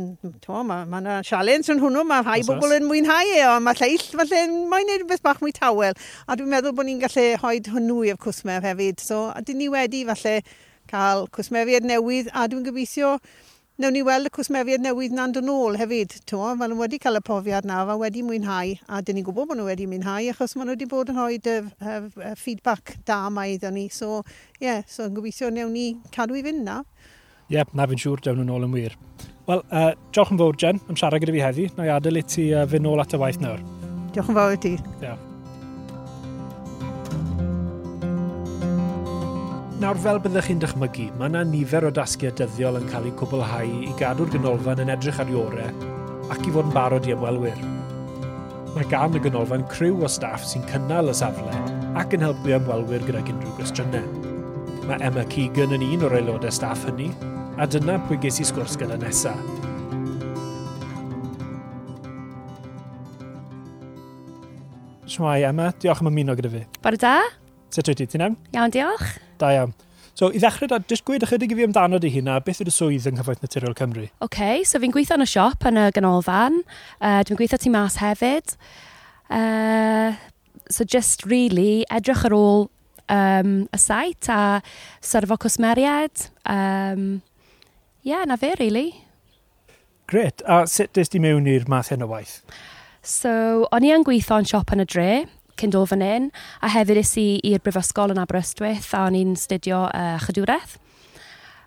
to, 0.46 0.62
mae 0.68 0.88
ma 0.90 1.02
yna 1.04 1.20
sialens 1.28 1.72
yn 1.74 1.82
hwnnw, 1.84 2.06
mae 2.08 2.26
rhai 2.26 2.42
bobl 2.48 2.78
yn 2.78 2.88
mwynhau 2.90 3.34
e, 3.36 3.42
ond 3.52 3.68
mae 3.68 3.80
lleill 3.82 4.06
falle 4.14 4.44
moyn 4.54 4.88
wneud 4.88 5.04
rhywbeth 5.04 5.26
bach 5.26 5.42
mwy 5.44 5.56
tawel, 5.56 5.98
a 6.26 6.38
dwi'n 6.38 6.54
meddwl 6.54 6.76
bod 6.78 6.90
ni'n 6.90 7.02
gallu 7.04 7.28
hoed 7.44 7.72
hwnnw 7.74 8.06
i'r 8.10 8.22
cwsmer 8.22 8.64
hefyd, 8.66 9.04
so 9.04 9.28
a 9.34 9.44
dyn 9.46 9.62
ni 9.62 9.72
wedi 9.74 10.06
falle 10.08 10.40
cael 10.92 11.28
cwsmeriad 11.36 11.88
newydd, 11.88 12.32
a 12.34 12.48
dwi'n 12.50 12.66
gobeithio 12.66 13.18
Newn 13.76 13.92
ni 13.92 14.02
weld 14.08 14.30
y 14.30 14.32
cwsmefiad 14.32 14.80
newydd 14.80 15.12
na'n 15.12 15.34
dod 15.36 15.44
nôl 15.44 15.76
hefyd, 15.76 16.14
to, 16.32 16.38
fel 16.40 16.72
nhw 16.72 16.78
wedi 16.80 16.96
cael 17.04 17.20
y 17.20 17.22
profiad 17.28 17.66
na, 17.68 17.82
fel 17.90 18.00
wedi 18.00 18.22
mwynhau, 18.24 18.72
a 18.88 19.02
dyn 19.04 19.20
ni'n 19.20 19.26
gwybod 19.28 19.50
bod 19.50 19.60
nhw 19.60 19.66
wedi 19.68 19.84
mwynhau, 19.92 20.30
achos 20.32 20.56
maen 20.56 20.70
nhw 20.70 20.78
wedi 20.78 20.88
bod 20.94 21.12
yn 21.12 21.20
rhoi 21.20 21.36
y, 21.36 21.58
y, 21.60 21.98
y 22.24 22.32
feedback 22.40 22.96
da 23.04 23.20
mae 23.28 23.58
iddyn 23.58 23.76
ni. 23.76 23.90
So, 23.92 24.22
ie, 24.62 24.70
yeah, 24.70 24.88
so 24.88 25.10
yn 25.10 25.20
gobeithio 25.20 25.52
newn 25.52 25.76
ni 25.76 25.90
cadw 26.16 26.40
i 26.40 26.46
fynd 26.48 26.64
na. 26.64 26.80
Ie, 27.50 27.58
yep, 27.58 27.76
na 27.76 27.92
fi'n 27.92 28.00
siŵr 28.06 28.24
dewn 28.24 28.40
nhw'n 28.46 28.56
ôl 28.56 28.70
yn 28.72 28.80
wir. 28.80 28.96
Wel, 29.52 29.68
uh, 29.68 29.92
diolch 30.16 30.32
yn 30.32 30.40
fawr, 30.46 30.64
Jen, 30.64 30.84
am 30.88 30.96
siarad 30.96 31.28
gyda 31.28 31.36
fi 31.36 31.48
heddi. 31.50 31.70
Na 31.76 31.92
i 31.92 31.96
adael 32.00 32.24
i 32.24 32.28
ti 32.32 32.54
uh, 32.56 32.64
fynd 32.72 32.88
nôl 32.88 33.04
at 33.04 33.12
y 33.12 33.20
waith 33.28 33.44
nawr. 33.44 33.60
Diolch 34.16 34.32
yn 34.32 34.40
fawr 34.40 34.56
i 34.56 34.68
ti. 34.70 34.78
Yeah. 35.04 35.20
Nawr, 39.86 40.00
fel 40.02 40.18
byddech 40.18 40.48
chi'n 40.50 40.62
dychmygu, 40.64 41.04
mae 41.20 41.30
yna 41.30 41.44
nifer 41.46 41.86
o 41.86 41.92
dasgiau 41.94 42.34
dyddiol 42.34 42.80
yn 42.80 42.88
cael 42.90 43.04
eu 43.06 43.12
cwblhau 43.20 43.74
i 43.86 43.92
gadw'r 44.00 44.32
ganolfan 44.34 44.80
yn 44.82 44.90
edrych 44.90 45.20
ar 45.22 45.30
iore 45.30 45.68
ac 46.34 46.42
i 46.42 46.54
fod 46.56 46.72
yn 46.72 46.74
barod 46.74 47.06
i 47.06 47.14
ymwelwyr. 47.14 47.60
Mae 48.74 48.88
gan 48.90 49.14
y 49.14 49.22
ganolfan 49.22 49.68
criw 49.70 50.02
o 50.02 50.10
staff 50.10 50.42
sy'n 50.50 50.66
cynnal 50.72 51.12
y 51.12 51.16
safle 51.22 51.54
ac 52.02 52.18
yn 52.18 52.26
helpu 52.26 52.56
ymwelwyr 52.58 53.06
gyda 53.06 53.22
unrhyw 53.22 53.54
gwestiynau. 53.60 54.10
Mae 54.90 55.06
Emma 55.06 55.28
Keegan 55.30 55.78
yn 55.78 55.86
un 55.92 56.10
o'r 56.10 56.18
aelodau 56.18 56.58
staff 56.58 56.90
hynny, 56.90 57.12
a 57.62 57.70
dyna 57.70 58.02
pwy 58.10 58.18
ges 58.26 58.42
i 58.42 58.50
sgwrs 58.50 58.82
gyda 58.82 58.98
nesaf. 59.06 59.38
Shmai 65.06 65.44
Emma, 65.46 65.76
diolch 65.78 66.02
am 66.02 66.16
ymuno 66.16 66.42
gyda 66.42 66.58
fi. 66.58 66.68
Bore 66.82 67.06
da? 67.06 67.20
Sut 67.76 67.90
wyt 67.92 68.00
ti? 68.00 68.06
Ti'n 68.08 68.24
iawn? 68.24 68.36
Iawn, 68.56 68.72
diolch. 68.72 69.18
Da 69.42 69.50
iawn. 69.52 69.74
So, 70.16 70.30
i 70.32 70.40
ddechrau, 70.40 70.70
da, 70.72 70.78
jyst 70.88 71.04
gweud 71.04 71.26
ychydig 71.28 71.52
i 71.52 71.58
fi 71.60 71.66
amdano 71.68 72.00
di 72.00 72.08
hynna, 72.14 72.38
beth 72.46 72.62
yw'r 72.64 72.72
swydd 72.72 73.08
yng 73.10 73.18
Nghyfoeth 73.18 73.42
Naturiol 73.44 73.76
Cymru? 73.76 74.06
Oce, 74.06 74.28
okay, 74.30 74.62
so 74.64 74.80
fi'n 74.80 74.94
gweithio 74.96 75.18
yn 75.18 75.26
y 75.26 75.28
siop 75.28 75.68
yn 75.68 75.82
y 75.82 75.90
ganolfan. 75.98 76.62
Uh, 77.02 77.20
dwi'n 77.28 77.42
gweithio 77.42 77.60
ti 77.60 77.74
mas 77.74 78.00
hefyd. 78.00 78.56
Uh, 79.28 80.16
so, 80.72 80.88
just 80.88 81.28
really, 81.28 81.84
edrych 81.92 82.24
ar 82.30 82.38
ôl 82.38 82.70
um, 83.12 83.54
y 83.68 83.82
sait 83.84 84.32
a 84.32 84.62
syrfo 85.04 85.36
cwsmeriad. 85.44 86.30
Um, 86.48 87.20
yeah, 88.08 88.24
na 88.24 88.40
fe, 88.40 88.56
really. 88.64 88.94
Gret. 90.08 90.40
A 90.48 90.64
sut 90.64 90.96
dys 90.96 91.12
di 91.12 91.20
mewn 91.20 91.52
i'r 91.52 91.68
math 91.68 91.92
hyn 91.92 92.08
o 92.08 92.14
waith? 92.16 92.40
So, 93.04 93.68
o'n 93.76 93.84
i 93.84 93.92
yn 93.92 94.08
gweithio 94.08 94.40
yn 94.40 94.48
siop 94.48 94.72
yn 94.72 94.88
y 94.88 94.88
dre 94.96 95.10
cynd 95.60 95.78
o 95.78 95.86
fan 95.90 96.04
hyn, 96.06 96.32
a 96.62 96.72
hefyd 96.74 97.02
is 97.02 97.14
i 97.22 97.28
i'r 97.52 97.64
brifysgol 97.64 98.14
yn 98.14 98.22
Aberystwyth 98.22 98.92
a 98.96 99.06
o'n 99.08 99.18
i'n 99.20 99.36
studio 99.40 99.86
uh, 99.90 100.18
chydwraeth. 100.26 100.78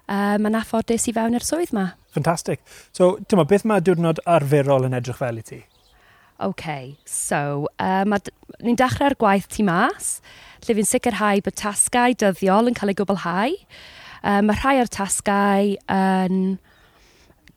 Um, 0.09 0.47
a 0.49 0.53
na 0.53 0.63
ffordd 0.65 0.95
i 0.97 1.13
fewn 1.13 1.37
i'r 1.37 1.45
swydd 1.45 1.75
ma. 1.77 1.91
Fantastic. 2.17 2.63
So, 2.97 3.19
dyma, 3.29 3.45
beth 3.49 3.67
mae 3.69 3.85
diwrnod 3.85 4.23
arferol 4.25 4.89
yn 4.89 4.97
edrych 4.97 5.21
fel 5.21 5.41
i 5.41 5.45
ti? 5.45 5.61
OK, 6.41 6.95
so, 7.05 7.67
um, 7.83 8.15
ni'n 8.63 8.79
dechrau'r 8.79 9.19
gwaith 9.19 9.49
ti 9.53 9.65
mas, 9.67 10.19
lle 10.65 10.77
fi'n 10.79 10.87
sicrhau 10.87 11.43
bod 11.45 11.57
tasgau 11.59 12.15
dyddiol 12.15 12.71
yn 12.71 12.79
cael 12.79 12.95
eu 12.95 12.99
gwblhau. 13.01 13.57
Um, 14.23 14.49
mae 14.49 14.59
rhai 14.61 14.79
o'r 14.81 14.91
tasgau 14.93 15.75
yn 15.75 16.39
um, 16.39 16.57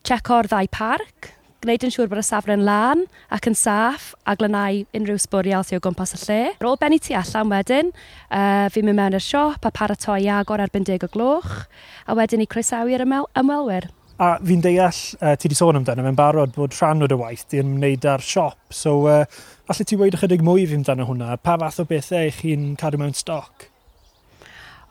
checo'r 0.06 0.50
ddau 0.50 0.68
parc, 0.74 1.30
gwneud 1.62 1.84
yn 1.86 1.92
siŵr 1.94 2.08
bod 2.10 2.18
y 2.18 2.24
safle'n 2.26 2.64
lan 2.66 3.04
ac 3.30 3.46
yn 3.46 3.54
saff 3.54 4.12
a 4.26 4.34
glynau 4.38 4.80
unrhyw 4.98 5.20
sbwriel 5.22 5.62
sy'n 5.66 5.78
o 5.78 5.82
gwmpas 5.84 6.14
y 6.16 6.20
lle. 6.24 6.38
Ar 6.58 6.68
ôl 6.72 6.78
benni 6.80 6.98
tu 6.98 7.14
allan 7.14 7.52
wedyn, 7.52 7.92
uh, 8.34 8.66
fi'n 8.74 8.88
mynd 8.88 8.98
mewn 8.98 9.16
i'r 9.18 9.22
siop 9.22 9.62
a 9.68 9.70
paratoi 9.74 10.26
agor 10.34 10.62
erbyn 10.64 10.86
deg 10.88 11.06
o 11.06 11.10
gloch 11.12 11.68
a 12.10 12.16
wedyn 12.18 12.42
i 12.42 12.48
croesawu'r 12.50 13.04
ymwel 13.06 13.28
ymwelwyr. 13.38 13.86
A 14.22 14.34
fi'n 14.42 14.62
deall, 14.64 14.98
uh, 15.20 15.36
ti 15.38 15.46
wedi 15.46 15.58
sôn 15.58 15.78
amdano, 15.78 16.02
mae'n 16.02 16.18
barod 16.18 16.54
bod 16.56 16.74
rhan 16.80 17.06
o'r 17.06 17.14
waith 17.20 17.46
di'n 17.52 17.76
ymwneud 17.76 18.08
â'r 18.10 18.24
siop. 18.26 18.58
So, 18.74 18.96
uh, 19.06 19.22
allai 19.70 19.86
ti 19.86 19.98
weid 20.00 20.18
ychydig 20.18 20.42
mwy 20.42 20.66
fi 20.66 20.80
amdano 20.80 21.06
hwnna? 21.06 21.36
Pa 21.46 21.54
fath 21.62 21.78
o 21.84 21.86
bethau 21.86 22.32
chi'n 22.40 22.72
cadw 22.80 22.98
mewn 23.02 23.14
stoc? 23.14 23.68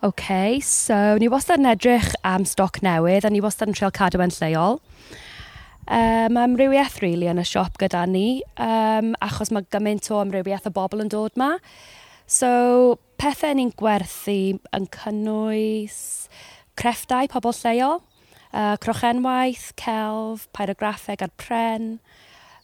OK, 0.08 0.62
so 0.66 0.96
ni 1.22 1.28
wastad 1.30 1.60
yn 1.62 1.70
edrych 1.76 2.14
am 2.26 2.48
stoc 2.48 2.80
newydd 2.82 3.28
a 3.28 3.30
ni 3.30 3.44
wastad 3.44 3.70
yn 3.70 3.76
treol 3.78 3.94
cadw 3.94 4.24
yn 4.24 4.34
lleol. 4.40 4.80
Um, 5.92 6.32
mae 6.32 6.46
amrywiaeth 6.48 7.02
rili 7.02 7.18
really 7.18 7.28
yn 7.28 7.42
y 7.42 7.44
siop 7.44 7.76
gyda 7.82 8.06
ni, 8.08 8.40
um, 8.64 9.10
achos 9.20 9.50
mae 9.52 9.66
gymaint 9.76 10.06
o 10.14 10.22
amrywiaeth 10.22 10.70
o 10.70 10.72
bobl 10.72 11.04
yn 11.04 11.12
dod 11.12 11.36
ma. 11.36 11.58
So, 12.32 12.96
pethau 13.20 13.58
ni'n 13.60 13.74
gwerthu 13.76 14.56
yn 14.72 14.88
cynnwys 14.96 16.00
crefftau 16.80 17.28
pobl 17.34 17.52
lleol, 17.60 18.00
uh, 18.56 18.78
crochenwaith, 18.80 19.74
celf, 19.82 20.48
pyrograffeg 20.56 21.26
ar 21.28 21.36
pren, 21.36 21.98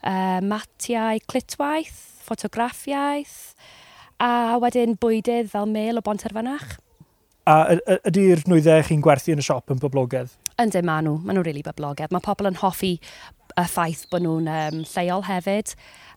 uh, 0.07 0.39
matiau, 0.39 1.19
clitwaith, 1.27 1.99
ffotograffiaeth, 2.23 3.57
a 4.23 4.55
wedyn 4.63 4.95
bwydydd 5.03 5.51
fel 5.51 5.67
mel 5.67 5.99
o 5.99 6.05
Bonterfanach. 6.05 6.77
A 7.47 7.77
ydy'r 8.09 8.41
nwyddau 8.49 8.81
chi'n 8.83 9.03
gwerthu 9.05 9.31
yn 9.31 9.39
y 9.39 9.45
siop 9.45 9.71
yn 9.71 9.79
boblogaidd? 9.79 10.33
Ynddi, 10.59 10.81
maen 10.83 11.05
nhw. 11.07 11.13
Maen 11.21 11.37
nhw'n 11.37 11.45
rili 11.45 11.61
really 11.61 11.63
boblogaidd. 11.63 12.11
Mae 12.11 12.25
pobl 12.25 12.49
yn 12.49 12.59
hoffi 12.59 12.97
y 13.57 13.63
ffaith 13.71 14.03
bod 14.11 14.25
nhw'n 14.25 14.49
um, 14.51 14.81
lleol 14.91 15.23
hefyd, 15.25 15.71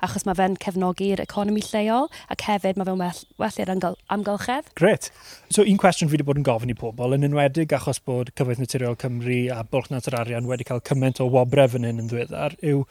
achos 0.04 0.26
mae 0.26 0.36
fe'n 0.36 0.56
cefnogi'r 0.60 1.22
economi 1.22 1.62
lleol, 1.64 2.10
ac 2.34 2.44
hefyd 2.48 2.80
mae 2.80 2.88
fe'n 2.88 3.00
well, 3.00 3.22
well 3.40 3.60
i'r 3.62 3.72
amgylchedd. 4.16 4.72
Gret. 4.80 5.08
So, 5.48 5.62
un 5.62 5.78
cwestiwn 5.80 6.10
fi 6.10 6.18
wedi 6.18 6.26
bod 6.26 6.40
yn 6.40 6.46
gofyn 6.48 6.74
i 6.74 6.76
pobl, 6.82 7.14
yn 7.16 7.28
enwedig 7.30 7.72
achos 7.78 8.02
bod 8.04 8.34
Cyfoeth 8.34 8.60
Naturiol 8.60 8.98
Cymru 9.00 9.40
a 9.54 9.62
Bwlch 9.62 9.92
Natur 9.94 10.18
Arian 10.20 10.50
wedi 10.50 10.66
cael 10.68 10.82
cymaint 10.90 11.22
o 11.22 11.30
wobref 11.32 11.78
yn 11.78 11.86
hyn 11.88 12.02
yn 12.02 12.10
ddiweddar, 12.10 12.58
yw 12.60 12.82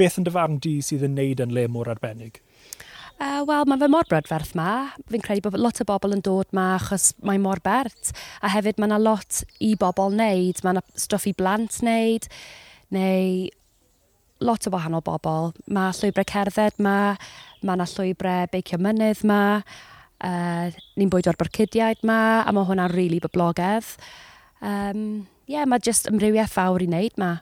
beth 0.00 0.20
yn 0.22 0.28
dyfarn 0.28 0.60
di 0.62 0.78
sydd 0.84 1.04
yn 1.08 1.18
neud 1.18 1.42
yn 1.44 1.56
le 1.56 1.66
mor 1.72 1.90
arbennig? 1.92 2.40
Uh, 3.18 3.42
Wel, 3.42 3.64
mae 3.66 3.80
fe 3.80 3.88
mor 3.90 4.06
brydferth 4.06 4.52
ma. 4.54 4.92
Fi'n 5.10 5.22
credu 5.24 5.48
bod 5.48 5.58
lot 5.58 5.80
o 5.82 5.86
bobl 5.88 6.14
yn 6.14 6.22
dod 6.22 6.52
ma 6.54 6.76
achos 6.76 7.10
mae 7.26 7.40
mor 7.42 7.58
bert. 7.64 8.12
A 8.46 8.50
hefyd 8.54 8.78
mae 8.78 8.86
yna 8.86 9.00
lot 9.02 9.40
i 9.58 9.72
bobl 9.78 10.12
wneud. 10.14 10.62
Mae 10.62 10.76
yna 10.76 10.84
stwff 10.94 11.26
i 11.26 11.34
blant 11.34 11.80
wneud, 11.82 12.28
neu 12.94 13.48
lot 14.46 14.70
o 14.70 14.72
wahanol 14.74 15.02
bobl. 15.02 15.50
Mae 15.66 15.96
llwybrau 15.98 16.30
cerdded 16.30 16.78
ma, 16.78 17.16
mae 17.64 17.74
yna 17.74 17.88
llwybrau 17.90 18.52
beicio 18.54 18.78
mynydd 18.86 19.24
ma, 19.26 19.42
uh, 20.22 20.78
ni'n 20.94 21.10
bwyd 21.10 21.32
o'r 21.32 21.42
barcudiaid 21.42 22.06
ma, 22.06 22.20
a 22.46 22.54
mae 22.54 22.70
hwnna'n 22.70 22.94
rili 22.94 23.08
really 23.08 23.22
boblogaidd. 23.26 23.98
Um, 24.62 25.26
yeah, 25.50 25.66
mae 25.66 25.82
jyst 25.82 26.06
ymrywiaeth 26.10 26.54
fawr 26.54 26.86
i 26.86 26.90
wneud 26.90 27.18
ma. 27.18 27.34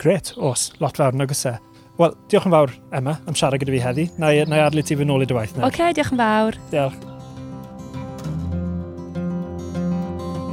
Gret, 0.00 0.32
os, 0.36 0.70
lot 0.80 0.96
fawr 0.96 1.16
yn 1.16 1.28
agosau. 1.28 1.60
Wel, 1.96 2.12
diolch 2.28 2.44
yn 2.44 2.52
fawr, 2.52 2.72
Emma, 2.92 3.14
am 3.24 3.36
siarad 3.38 3.62
gyda 3.62 3.72
fi 3.72 3.78
heddi. 3.80 4.02
Na 4.20 4.28
i, 4.28 4.42
na 4.44 4.58
i 4.58 4.64
adlu 4.66 4.82
ti 4.84 4.96
fy 5.00 5.04
nôl 5.08 5.22
i 5.24 5.28
dy 5.28 5.32
waith. 5.32 5.54
Oce, 5.56 5.68
okay, 5.70 5.94
diolch 5.96 6.10
yn 6.12 6.18
fawr. 6.20 6.58
Diolch. 6.68 7.04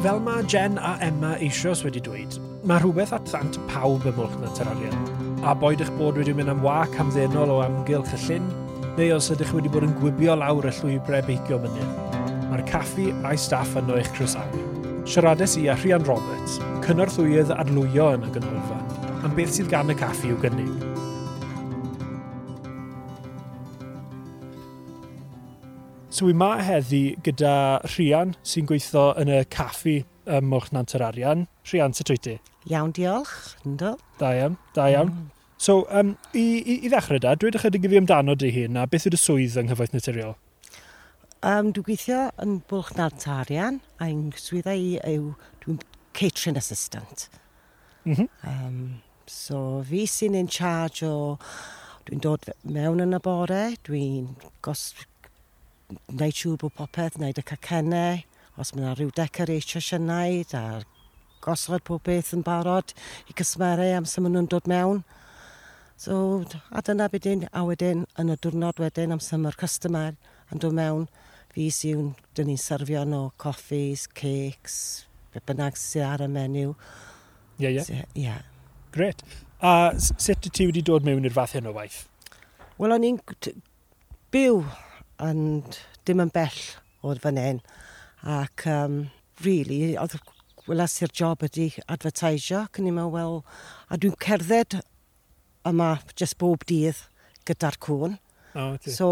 Fel 0.06 0.22
mae 0.24 0.46
Jen 0.52 0.80
a 0.80 0.94
Emma 1.04 1.34
eisoes 1.44 1.84
wedi 1.84 2.00
dweud, 2.04 2.38
mae 2.68 2.80
rhywbeth 2.80 3.12
at 3.18 3.28
ddant 3.28 3.60
pawb 3.72 4.08
ymwch 4.08 4.38
na 4.40 4.52
terarian. 4.56 5.04
A 5.44 5.52
boed 5.56 5.84
eich 5.84 5.92
bod 5.98 6.20
wedi 6.20 6.36
mynd 6.36 6.52
am 6.54 6.64
wac 6.64 6.96
hamddenol 6.96 7.52
o 7.52 7.60
amgylch 7.66 8.16
y 8.16 8.22
llyn, 8.24 8.48
neu 8.96 9.12
os 9.18 9.28
ydych 9.36 9.52
wedi 9.56 9.72
bod 9.74 9.88
yn 9.90 9.98
gwibio 10.00 10.38
lawr 10.40 10.70
y 10.70 10.74
llwybrau 10.80 11.28
beicio 11.28 11.60
mynydd. 11.60 12.24
Mae'r 12.54 12.64
caffi 12.72 13.10
a'i 13.28 13.40
staff 13.40 13.76
yno 13.84 14.00
eich 14.00 14.12
croesawu. 14.16 14.64
Siaradus 15.04 15.58
i 15.60 15.68
a 15.68 15.76
Rhian 15.76 16.08
Roberts, 16.08 16.60
cynorthwyydd 16.88 17.52
adlwyo 17.60 18.14
yn 18.16 18.28
y 18.30 18.34
gynolfan, 18.40 18.88
am 19.24 19.36
beth 19.36 19.56
sydd 19.60 19.72
gan 19.72 19.92
y 19.92 20.00
caffi 20.00 20.32
i'w 20.32 20.40
gynnig. 20.44 20.83
dwi 26.24 26.34
ma 26.40 26.56
heddi 26.64 27.18
gyda 27.26 27.54
Rhian 27.84 28.34
sy'n 28.48 28.68
gweithio 28.70 29.10
yn 29.20 29.32
y 29.32 29.42
caffi 29.52 29.98
ym 30.32 30.48
Morchnant 30.48 30.94
yr 30.96 31.04
Arian. 31.04 31.48
Rhian, 31.68 31.96
sut 31.98 32.12
wyt 32.14 32.24
ti? 32.24 32.36
Iawn, 32.72 32.94
diolch. 32.96 33.34
Ynddo. 33.68 33.98
Da 34.22 34.32
iawn, 34.38 34.56
da 34.76 34.88
iawn. 34.94 35.12
Mm. 35.12 35.28
So, 35.60 35.84
um, 35.92 36.16
i, 36.32 36.46
i, 36.60 36.78
i 36.88 36.92
ddechrau 36.92 37.20
da, 37.24 37.36
dwi 37.36 37.52
edrych 37.52 37.68
ydy 37.68 38.00
amdano 38.00 38.36
dy 38.40 38.54
hun 38.56 38.80
a 38.80 38.88
beth 38.88 39.10
yw'r 39.10 39.20
swydd 39.20 39.60
yng 39.60 39.70
Nghyfoeth 39.70 39.96
Naturiol? 39.96 40.34
Um, 41.44 41.74
dwi'n 41.76 41.88
gweithio 41.90 42.20
yn 42.44 42.58
Bwlch 42.72 42.94
Bwlchnant 42.96 43.28
Arian 43.36 43.80
a'n 44.04 44.26
swyddau 44.40 44.80
i 44.80 44.98
yw 45.12 45.34
dwi'n 45.64 45.82
catering 46.16 46.60
assistant. 46.60 47.28
Mm 48.08 48.16
-hmm. 48.16 48.30
um, 48.48 48.80
so 49.28 49.84
fi 49.90 50.08
sy'n 50.08 50.40
in 50.40 50.48
charge 50.48 51.04
o... 51.08 51.40
Dwi'n 52.04 52.20
dod 52.20 52.50
mewn 52.68 53.00
yn 53.00 53.16
y 53.16 53.20
bore, 53.24 53.62
dwi'n 53.88 54.34
wneud 56.12 56.38
siŵr 56.38 56.60
bod 56.62 56.76
popeth, 56.78 57.18
wneud 57.20 57.40
y 57.40 57.46
cacennau, 57.48 58.22
os 58.60 58.74
mae 58.74 58.84
yna 58.84 58.94
rhyw 58.98 59.14
decoratio 59.18 59.82
eisiau 59.82 60.02
wneud, 60.02 60.54
a 60.58 60.84
gosod 61.44 61.84
pob 61.88 62.04
beth 62.08 62.32
yn 62.38 62.46
barod 62.46 62.94
i 63.30 63.36
cysmerau 63.40 63.98
am 63.98 64.08
sy'n 64.10 64.30
nhw'n 64.30 64.50
dod 64.52 64.70
mewn. 64.72 65.04
So, 66.04 66.44
a 66.72 66.82
dyna 66.84 67.10
bydyn, 67.12 67.48
a 67.54 67.64
wedyn, 67.68 68.06
yn 68.20 68.34
y 68.34 68.38
diwrnod 68.44 68.82
wedyn, 68.82 69.14
amser 69.16 69.42
mae'r 69.42 69.60
customer 69.60 70.16
yn 70.52 70.64
dod 70.64 70.76
mewn, 70.78 71.08
fi 71.54 71.70
sy'n, 71.72 72.14
dyn 72.36 72.50
ni'n 72.52 72.62
syrfio 72.62 73.04
nhw 73.08 73.28
coffees, 73.42 74.08
cakes, 74.20 74.78
be 75.34 75.44
bynnag 75.48 75.78
sy'n 75.80 76.08
ar 76.10 76.26
y 76.26 76.32
menyw. 76.32 76.74
Ie, 77.60 77.70
yeah, 77.70 77.78
ie. 77.78 77.84
Yeah. 77.84 78.10
Ie. 78.14 78.26
Yeah. 78.26 78.42
Gret. 78.94 79.24
A 79.64 79.94
sut 79.98 80.50
ti 80.54 80.68
wedi 80.68 80.84
dod 80.86 81.06
mewn 81.08 81.26
i'r 81.26 81.34
fath 81.34 81.56
hyn 81.58 81.70
o 81.70 81.74
waith? 81.74 82.04
Wel, 82.78 82.94
o'n 82.94 83.06
i'n 83.08 83.20
byw 84.34 84.60
ond 85.24 85.80
dim 86.08 86.24
yn 86.24 86.32
bell 86.34 86.62
o'r 87.08 87.22
fan 87.24 87.40
hyn. 87.40 87.62
Ac, 88.24 88.66
um, 88.72 89.04
really, 89.44 89.96
oedd 90.00 90.18
welas 90.68 90.96
i'r 91.04 91.12
job 91.16 91.44
ydi 91.48 91.70
advertisio, 91.92 92.66
cyn 92.76 92.90
i'n 92.90 92.98
meddwl, 92.98 93.16
wel, 93.16 93.40
a 93.92 94.00
dwi'n 94.00 94.20
cerdded 94.24 94.80
yma 95.68 95.96
just 96.16 96.38
bob 96.40 96.64
dydd 96.70 97.02
gyda'r 97.48 97.80
cwn. 97.84 98.18
Oh, 98.60 98.76
so, 98.86 99.10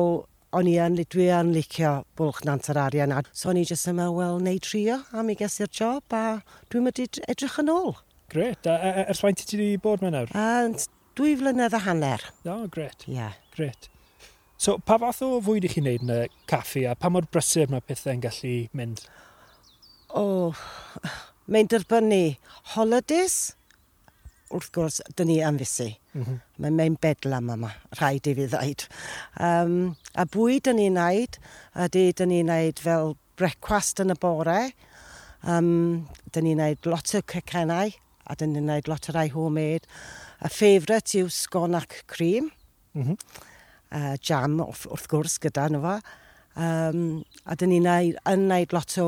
o'n 0.56 0.70
i 0.70 0.78
yn, 0.84 1.00
dwi 1.12 1.28
yn 1.34 1.52
licio 1.56 1.94
bwlch 2.20 2.44
nant 2.48 2.70
yr 2.72 2.80
arian. 2.86 3.16
So 3.32 3.52
o'n 3.52 3.60
i 3.60 3.66
jyst 3.68 3.90
yn 3.92 4.00
meddwl, 4.00 4.20
wel, 4.20 4.42
neu 4.48 4.64
trio 4.64 5.02
am 5.18 5.32
i 5.32 5.38
gesu'r 5.40 5.72
job 5.72 6.16
a 6.16 6.26
dwi'n 6.72 6.88
mynd 6.88 7.22
edrych 7.32 7.60
yn 7.64 7.72
ôl. 7.74 7.96
Gret. 8.32 8.68
A 8.68 9.08
ers 9.10 9.20
faint 9.24 9.44
ti 9.44 9.60
wedi 9.60 9.80
bod 9.84 10.04
mewn 10.04 10.16
nawr? 10.16 10.32
Uh, 10.32 10.72
dwy 11.20 11.34
flynedd 11.40 11.76
a 11.76 11.82
hanner. 11.84 12.24
O, 12.46 12.62
oh, 12.62 12.68
gret. 12.72 13.04
Ie. 13.10 13.18
Yeah. 13.18 13.36
Gret. 13.58 13.92
So, 14.62 14.76
pa 14.78 15.00
fath 15.02 15.24
o 15.26 15.40
fwyd 15.42 15.66
i 15.66 15.70
chi'n 15.72 15.88
neud 15.88 16.04
yn 16.06 16.12
y 16.14 16.20
caffi 16.50 16.84
a 16.86 16.92
pa 16.94 17.10
mor 17.10 17.26
brysur 17.34 17.72
mae 17.72 17.82
pethau'n 17.82 18.20
gallu 18.22 18.52
mynd? 18.78 19.00
O, 20.14 20.22
oh, 20.22 20.62
mae'n 21.50 21.72
derbynnu 21.72 22.36
holidays, 22.76 23.56
wrth 24.54 24.70
gwrs, 24.78 25.00
dyn 25.18 25.32
ni 25.32 25.40
am 25.42 25.58
fusu. 25.58 25.90
Mm 26.14 26.28
-hmm. 26.28 26.40
Mae'n 26.62 26.78
mae'n 26.78 27.00
bedlam 27.02 27.50
yma, 27.56 27.74
rhaid 27.98 28.30
i 28.30 28.38
fi 28.38 28.48
ddweud. 28.54 28.88
Um, 29.50 29.76
a 30.14 30.30
bwyd 30.30 30.70
dyn 30.70 30.78
ni'n 30.78 30.98
neud, 31.00 31.42
ydy 31.90 32.08
dyn 32.22 32.30
ni'n 32.36 32.54
neud 32.54 32.86
fel 32.86 33.16
brecwast 33.42 34.06
yn 34.06 34.14
y 34.14 34.22
bore, 34.22 34.62
um, 35.42 36.06
dyn 36.38 36.52
ni'n 36.52 36.62
neud 36.62 36.86
lot 36.86 37.18
o 37.18 37.26
cacennau, 37.26 37.98
a 38.30 38.38
dyn 38.38 38.54
ni'n 38.54 38.70
neud 38.70 38.94
lot 38.94 39.10
o 39.10 39.18
rai 39.18 39.30
homemade. 39.34 39.90
A 40.38 40.54
ffefryd 40.54 41.18
yw 41.18 41.34
sgon 41.34 41.74
ac 41.82 42.04
cream. 42.06 42.54
Mm 42.94 43.08
-hmm 43.08 43.50
uh, 43.92 44.16
jam 44.22 44.60
wrth, 44.64 44.88
wrth 44.92 45.08
gwrs 45.12 45.38
gyda 45.44 45.68
nhw 45.72 45.82
fo. 45.84 45.98
Um, 46.62 47.04
a 47.48 47.56
dyn 47.56 47.72
ni'n 47.72 47.86
neud, 47.88 48.18
yn 48.28 48.48
neud 48.50 48.74
lot 48.76 48.96
o 49.00 49.08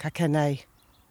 cacennau 0.00 0.56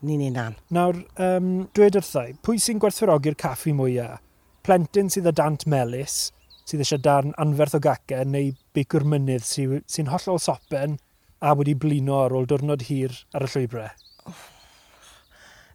ni'n 0.03 0.23
unan. 0.29 0.57
Nawr, 0.73 1.03
um, 1.21 1.51
dweud 1.77 1.99
wrthau, 1.99 2.33
pwy 2.45 2.61
sy'n 2.61 2.81
gwerthfawrogi'r 2.81 3.37
caffi 3.39 3.75
mwyaf? 3.77 4.21
Plentyn 4.63 5.11
sydd 5.11 5.27
y 5.27 5.35
dant 5.35 5.65
melus, 5.67 6.31
sydd 6.63 6.85
eisiau 6.85 7.01
darn 7.03 7.35
anferth 7.41 7.75
o 7.77 7.81
gacau 7.83 8.23
neu 8.23 8.53
beicwr 8.75 9.03
mynydd 9.03 9.43
sy'n 9.43 9.81
sy 9.83 10.07
hollol 10.07 10.39
sopen 10.39 10.97
a 11.43 11.51
wedi 11.59 11.75
blino 11.75 12.21
ar 12.23 12.35
ôl 12.37 12.47
diwrnod 12.47 12.87
hir 12.87 13.17
ar 13.35 13.43
y 13.43 13.51
llwybrau? 13.51 13.91
Oh, 14.31 14.43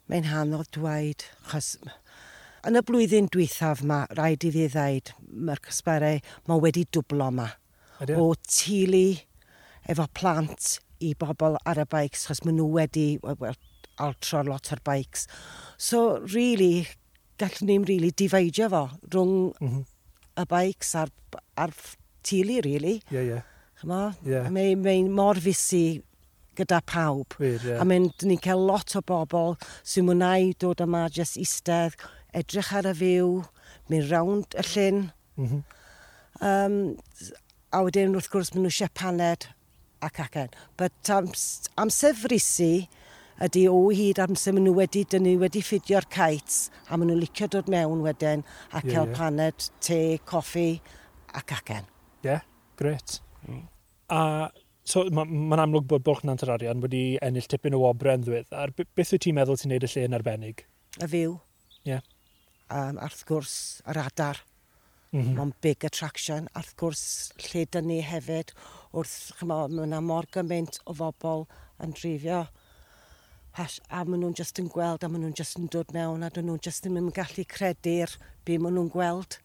Mae'n 0.09 0.31
hanodd 0.31 0.71
dweud, 0.73 1.27
chos 1.51 1.75
Yn 2.69 2.77
y 2.77 2.83
blwyddyn 2.85 3.31
dwythaf 3.33 3.81
mae 3.89 4.05
rhaid 4.13 4.45
i 4.45 4.51
fi 4.53 4.67
ddweud, 4.69 5.11
mae'r 5.49 5.61
cysberau 5.65 6.19
mae 6.51 6.61
wedi 6.61 6.83
dwblo 6.93 7.31
yma. 7.33 7.47
O 8.13 8.27
tili, 8.45 9.23
efo 9.89 10.05
plant, 10.13 10.75
i 11.01 11.15
bobl 11.17 11.57
ar 11.65 11.81
y 11.81 11.87
bikes, 11.89 12.27
chos 12.29 12.43
maen 12.45 12.59
nhw 12.59 12.67
wedi 12.75 13.07
well, 13.25 13.57
altro 14.05 14.43
lot 14.45 14.69
ar 14.75 14.83
bikes. 14.85 15.25
So, 15.81 16.19
really, 16.35 16.85
gallwn 17.41 17.71
ni'n 17.71 17.87
really 17.89 18.13
difeidio 18.13 18.69
fo 18.75 18.83
rhwng 19.07 19.33
mm 19.55 19.71
-hmm. 19.71 19.87
y 20.43 20.47
bikes 20.53 20.93
a'r, 21.01 21.15
ar 21.57 21.73
tili, 22.21 22.61
really. 22.69 22.99
Ie, 23.09 23.17
yeah, 23.17 23.25
ie. 23.25 23.31
Yeah. 23.31 23.49
Chymo? 23.81 24.03
Yeah. 24.27 24.53
Mae'n 24.53 24.85
mae 24.85 25.09
mor 25.09 25.41
fusu 25.41 26.03
gyda 26.59 26.83
pawb. 26.85 27.39
Weird, 27.39 27.65
yeah. 27.65 27.81
A 27.81 27.87
mynd, 27.89 28.27
ni'n 28.27 28.41
cael 28.43 28.61
lot 28.67 28.97
o 28.99 29.03
bobl 29.07 29.57
sy'n 29.87 30.05
mwynhau 30.09 30.53
dod 30.61 30.83
yma 30.85 31.07
jyst 31.15 31.39
eistedd, 31.41 31.97
edrych 32.39 32.73
ar 32.79 32.89
y 32.91 32.95
fyw, 33.03 33.29
mynd 33.91 34.11
rawnd 34.13 34.59
y 34.59 34.65
llyn. 34.73 35.05
Mm 35.39 35.49
-hmm. 35.49 35.63
um, 36.49 36.79
a 37.73 37.83
wedyn 37.85 38.15
wrth 38.17 38.31
gwrs 38.33 38.55
maen 38.55 38.65
nhw 38.65 38.73
eisiau 38.73 38.93
paned 38.95 39.49
ac 40.05 40.21
acen. 40.25 40.55
But 40.77 41.11
am, 41.13 41.31
amser 41.77 42.15
frisi 42.17 42.89
ydy 43.45 43.67
o 43.71 43.89
hyd 43.95 44.21
amser 44.23 44.55
maen 44.55 44.67
nhw 44.67 44.77
wedi, 44.79 45.05
dyn 45.05 45.27
nhw 45.27 45.43
wedi 45.43 45.63
ffidio'r 45.65 46.09
kites 46.11 46.69
a 46.89 46.97
maen 46.97 47.13
nhw'n 47.13 47.23
licio 47.23 47.49
dod 47.53 47.69
mewn 47.71 48.03
wedyn 48.07 48.45
a 48.45 48.81
yeah, 48.81 48.87
cael 48.89 49.11
yeah. 49.11 49.17
paned, 49.19 49.69
te, 49.85 50.01
coffi 50.29 50.81
ac 51.39 51.55
acen. 51.59 51.87
Ie, 52.23 52.33
yeah, 52.33 52.47
gret. 52.81 53.21
Mm. 53.47 53.67
A 54.15 54.21
so, 54.89 55.05
mae'n 55.13 55.33
ma 55.51 55.61
amlwg 55.63 55.87
bod 55.91 56.07
Bwlch 56.07 56.49
arian 56.49 56.83
wedi 56.83 57.03
ennill 57.23 57.49
tipyn 57.51 57.77
o 57.77 57.85
obre 57.91 58.17
yn 58.17 58.25
ddiweddar. 58.25 58.73
Beth 58.75 59.13
wyt 59.15 59.27
ti'n 59.27 59.37
meddwl 59.37 59.61
ti'n 59.61 59.75
neud 59.75 59.87
y 59.87 59.93
lle 59.93 60.07
yn 60.09 60.17
arbennig? 60.19 60.65
Y 60.99 61.11
fyw. 61.13 61.35
Ie. 61.85 61.93
Yeah 61.93 62.07
um, 62.71 63.01
ar 63.01 63.17
gwrs 63.29 63.57
yr 63.89 64.01
adar. 64.05 64.45
Mm 65.11 65.23
-hmm. 65.23 65.37
Mae'n 65.39 65.55
big 65.65 65.85
attraction. 65.85 66.49
Ar 66.53 66.69
gwrs 66.77 67.33
lle 67.41 67.65
dyn 67.65 67.87
ni 67.89 68.03
hefyd 68.05 68.53
wrth, 68.93 69.33
mae 69.43 69.69
yna 69.85 70.01
mor 70.05 70.29
gymaint 70.33 70.81
o 70.85 70.95
bobl 70.97 71.47
yn 71.83 71.95
drifio. 71.97 72.47
Hash, 73.57 73.81
a 73.89 74.05
maen 74.05 74.21
nhw'n 74.23 74.37
just 74.37 74.61
yn 74.61 74.69
gweld, 74.71 75.03
a 75.03 75.09
maen 75.09 75.25
nhw'n 75.25 75.37
just 75.39 75.57
yn 75.59 75.69
dod 75.73 75.95
mewn, 75.97 76.23
a 76.23 76.29
dyn 76.31 76.47
nhw'n 76.47 76.61
just 76.63 76.85
ddim 76.85 76.99
yn 77.01 77.13
gallu 77.15 77.45
credu'r 77.49 78.13
be 78.45 78.59
maen 78.59 78.77
nhw'n 78.77 78.91
gweld. 78.93 79.39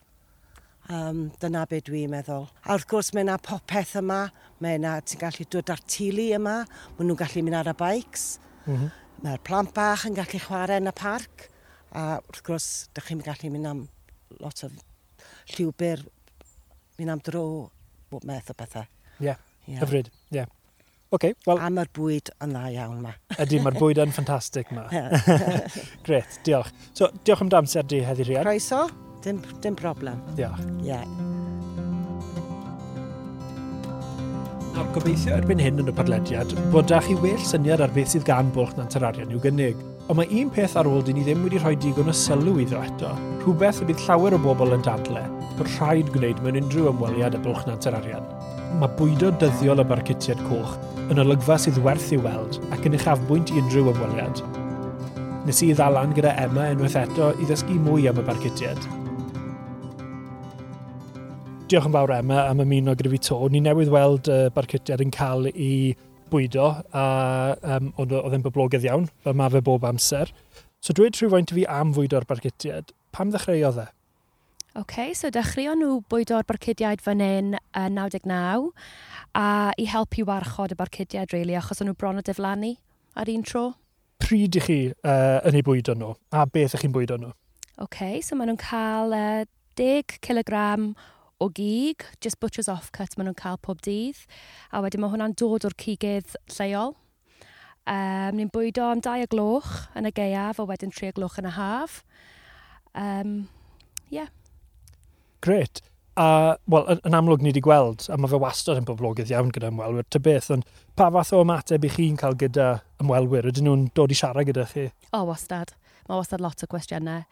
Um, 0.92 1.30
dyna 1.40 1.64
be 1.70 1.80
dwi'n 1.80 2.12
meddwl. 2.12 2.50
A 2.68 2.76
wrth 2.76 2.90
gwrs 2.92 3.14
mae 3.16 3.24
yna 3.24 3.38
popeth 3.40 3.96
yma, 4.02 4.26
mae 4.60 4.76
yna 4.82 4.98
ti'n 5.00 5.22
gallu 5.22 5.48
dod 5.48 5.72
ar 5.72 5.82
tili 5.88 6.34
yma, 6.36 6.60
maen 6.98 7.08
nhw'n 7.08 7.22
gallu 7.24 7.46
mynd 7.46 7.62
ar 7.62 7.72
y 7.72 7.76
bikes. 7.80 8.28
Mm 8.66 8.76
-hmm. 8.76 8.92
Mae'r 9.24 9.44
plant 9.48 9.72
bach 9.74 10.04
yn 10.10 10.20
gallu 10.20 10.44
chwarae 10.44 10.84
yn 10.84 10.92
y 10.92 10.96
parc. 11.00 11.48
A 11.94 12.18
wrth 12.18 12.42
gwrs, 12.48 12.68
dych 12.98 13.12
chi'n 13.12 13.22
gallu 13.22 13.52
mynd 13.54 13.70
am 13.70 13.86
lot 14.42 14.64
o 14.66 14.70
lliwbyr, 15.54 16.02
mynd 16.98 17.14
am 17.14 17.22
dro, 17.22 17.46
bob 18.10 18.26
meth 18.26 18.50
o 18.50 18.58
bethau. 18.58 18.88
Ie, 19.20 19.28
yeah. 19.28 19.42
yeah. 19.68 19.82
hyfryd, 19.84 20.10
ie. 20.10 20.40
Yeah. 20.40 20.52
Okay, 21.14 21.36
well, 21.46 21.60
a 21.62 21.70
mae'r 21.70 21.92
bwyd 21.94 22.32
yn 22.42 22.56
dda 22.56 22.64
iawn 22.74 22.98
yma. 23.04 23.12
Ydy, 23.38 23.60
mae'r 23.62 23.78
bwyd 23.78 24.02
yn 24.02 24.16
ffantastig 24.16 24.72
yma. 24.74 24.88
Gret, 26.08 26.40
diolch. 26.48 26.74
So, 26.98 27.12
diolch 27.22 27.46
am 27.46 27.54
damser 27.54 27.86
di 27.86 28.02
heddi 28.02 28.26
Rhian. 28.26 28.48
Croeso, 28.48 28.88
dim, 29.22 29.44
dim 29.62 29.78
problem. 29.78 30.26
Diolch. 30.40 30.66
Ie. 30.82 30.90
Yeah. 30.90 31.06
Nawr, 34.74 34.90
gobeithio 34.96 35.38
erbyn 35.38 35.62
hyn 35.62 35.84
yn 35.84 35.94
y 35.94 35.94
podlediad 35.94 36.58
bod 36.74 36.90
da 36.90 36.98
chi 37.06 37.14
well 37.22 37.46
syniad 37.46 37.86
ar 37.86 37.94
beth 37.94 38.16
sydd 38.16 38.26
gan 38.26 38.50
bwlch 38.56 38.74
na'n 38.80 38.90
terarion 38.90 39.30
i'w 39.30 39.46
gynnig. 39.46 39.78
Ond 40.12 40.18
mae 40.20 40.28
un 40.36 40.50
peth 40.52 40.74
ar 40.76 40.88
ôl 40.90 41.04
dyn 41.08 41.16
ni 41.16 41.22
ddim 41.24 41.46
wedi 41.46 41.60
rhoi 41.62 41.78
digon 41.80 42.12
o 42.12 42.14
sylw 42.20 42.58
iddo 42.60 42.82
eto, 42.84 43.14
rhywbeth 43.40 43.78
y 43.80 43.86
bydd 43.88 44.02
llawer 44.04 44.36
o 44.36 44.40
bobl 44.44 44.76
yn 44.76 44.84
dadle, 44.84 45.22
bod 45.56 45.70
rhaid 45.78 46.10
gwneud 46.12 46.42
mewn 46.44 46.60
unrhyw 46.60 46.90
ymweliad 46.92 47.38
y 47.38 47.40
bwlch 47.46 47.64
nant 47.70 47.88
yr 47.88 47.96
arian. 48.02 48.28
Mae 48.82 48.92
bwydo 49.00 49.30
dyddiol 49.40 49.80
y 49.80 49.88
barcutiad 49.88 50.44
coch 50.50 50.76
yn 51.08 51.24
olygfa 51.24 51.56
sydd 51.64 51.80
werth 51.86 52.12
i 52.12 52.20
weld 52.20 52.60
ac 52.76 52.84
yn 52.90 53.00
uchafbwynt 53.00 53.56
i 53.56 53.62
unrhyw 53.64 53.94
ymweliad. 53.94 54.44
Nes 55.48 55.64
i 55.64 55.72
ddalan 55.72 56.12
gyda 56.18 56.36
Emma 56.44 56.68
unwaith 56.76 57.00
eto 57.06 57.32
i 57.40 57.48
ddysgu 57.48 57.80
mwy 57.88 58.12
am 58.12 58.20
y 58.20 58.28
barcutiad. 58.28 58.84
Diolch 61.72 61.88
yn 61.88 61.96
fawr 61.96 62.18
Emma 62.20 62.44
am 62.50 62.60
ymuno 62.66 63.00
gyda 63.00 63.16
fi 63.16 63.24
to. 63.30 63.40
Ni 63.48 63.64
newydd 63.64 63.96
weld 63.96 64.28
y 64.28 64.42
uh, 64.50 64.52
barcutiad 64.52 65.08
yn 65.08 65.16
cael 65.16 65.48
ei 65.54 65.94
bwydo, 66.34 66.70
a 66.92 67.06
um, 67.78 67.92
oedd 68.02 68.34
e'n 68.34 68.46
boblogaidd 68.46 68.88
iawn, 68.90 69.10
fel 69.24 69.38
mae 69.38 69.54
fe 69.54 69.64
bob 69.66 69.86
amser. 69.88 70.34
So 70.84 70.96
dweud 70.98 71.16
rhywfaint 71.16 71.54
i 71.54 71.62
fi 71.62 71.68
am 71.72 71.94
fwydo'r 71.96 72.26
barcutiad, 72.28 72.92
pam 73.16 73.32
ddechreuodd 73.32 73.86
e? 73.86 73.92
OK, 74.82 75.14
so 75.14 75.30
dechreuon 75.30 75.84
nhw 75.84 76.00
bwydo'r 76.10 76.48
barcudiaid 76.50 77.02
fan 77.06 77.22
hyn 77.22 77.54
yn 77.78 77.94
99 77.94 78.72
a 79.38 79.46
i 79.78 79.86
helpu 79.86 80.26
warchod 80.26 80.74
y 80.74 80.78
barcudiaid, 80.80 81.30
really, 81.36 81.54
achos 81.54 81.84
o'n 81.84 81.92
nhw 81.92 81.98
bron 82.02 82.18
o 82.18 82.26
diflannu 82.26 82.74
ar 83.14 83.30
un 83.30 83.46
tro. 83.46 83.68
Pryd 84.24 84.58
i 84.58 84.64
chi 84.66 84.78
uh, 84.90 85.40
yn 85.46 85.60
eu 85.60 85.66
bwydo 85.68 85.94
nhw, 85.94 86.16
a 86.34 86.48
beth 86.50 86.74
ych 86.74 86.88
chi'n 86.88 86.96
bwydo 86.96 87.20
nhw? 87.22 87.30
OK, 87.86 88.02
so 88.26 88.34
maen 88.36 88.50
nhw'n 88.50 88.64
cael 88.66 89.14
uh, 89.14 89.46
10 89.78 90.18
kg 90.26 90.66
o 91.42 91.50
gig, 91.50 92.04
just 92.22 92.40
butcher's 92.40 92.70
offcut 92.72 93.18
maen 93.18 93.30
nhw'n 93.30 93.40
cael 93.40 93.60
pob 93.62 93.82
dydd. 93.86 94.20
A 94.72 94.84
wedyn 94.84 95.04
mae 95.04 95.14
hwnna'n 95.14 95.38
dod 95.40 95.66
o'r 95.68 95.78
cigydd 95.80 96.36
lleol. 96.58 96.94
Um, 97.84 98.38
ni'n 98.38 98.52
bwydo 98.54 98.86
am 98.88 99.02
2 99.04 99.26
o 99.26 99.32
gloch 99.32 99.72
yn 100.00 100.08
y 100.08 100.14
geiaf 100.16 100.62
a 100.62 100.68
wedyn 100.70 100.94
3 100.94 101.12
o 101.12 101.18
gloch 101.18 101.40
yn 101.42 101.50
y 101.50 101.56
haf. 101.58 102.00
Um, 102.96 103.34
yeah. 104.14 104.30
Great. 105.44 105.82
A, 106.16 106.56
wel, 106.70 106.86
yn, 106.94 107.02
yn 107.10 107.18
amlwg 107.18 107.42
ni 107.42 107.50
wedi 107.50 107.64
gweld, 107.66 108.06
a 108.08 108.16
mae 108.22 108.30
fe 108.30 108.40
wastad 108.40 108.80
yn 108.80 108.88
boblogydd 108.88 109.32
iawn 109.34 109.50
gyda 109.52 109.72
ymwelwyr, 109.74 110.06
ty 110.14 110.22
beth, 110.22 110.52
ond 110.54 110.68
pa 110.96 111.10
fath 111.12 111.34
o 111.34 111.42
ymateb 111.42 111.88
i 111.88 111.92
chi'n 111.92 112.20
cael 112.22 112.38
gyda 112.40 112.68
ymwelwyr? 113.02 113.50
Ydyn 113.50 113.68
nhw'n 113.68 113.88
dod 113.98 114.14
i 114.14 114.20
siarad 114.20 114.48
gyda 114.48 114.68
chi? 114.70 114.86
O, 115.10 115.26
wastad 115.28 115.74
mae 116.10 116.20
wastad 116.20 116.44
lot 116.44 116.64
o 116.64 116.70
gwestiynau. 116.70 117.24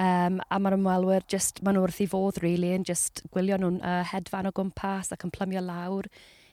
Um, 0.00 0.38
a 0.48 0.58
mae'r 0.62 0.78
ymwelwyr, 0.78 1.26
just, 1.28 1.62
maen 1.66 1.76
nhw 1.76 1.86
wrth 1.86 2.02
i 2.04 2.08
fodd, 2.10 2.40
really, 2.44 2.74
yn 2.76 2.86
just 2.88 3.24
gwylio 3.34 3.58
nhw'n 3.60 3.80
uh, 3.82 4.00
hedfan 4.12 4.48
o 4.48 4.54
gwmpas 4.56 5.12
ac 5.14 5.26
yn 5.26 5.34
plymio 5.34 5.62
lawr 5.64 6.08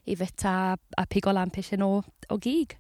i 0.07 0.15
fita 0.15 0.75
a 0.75 1.05
pigo 1.09 1.33
lampusyn 1.35 1.83
o, 1.85 2.01
o 2.03 2.37
gig. 2.41 2.77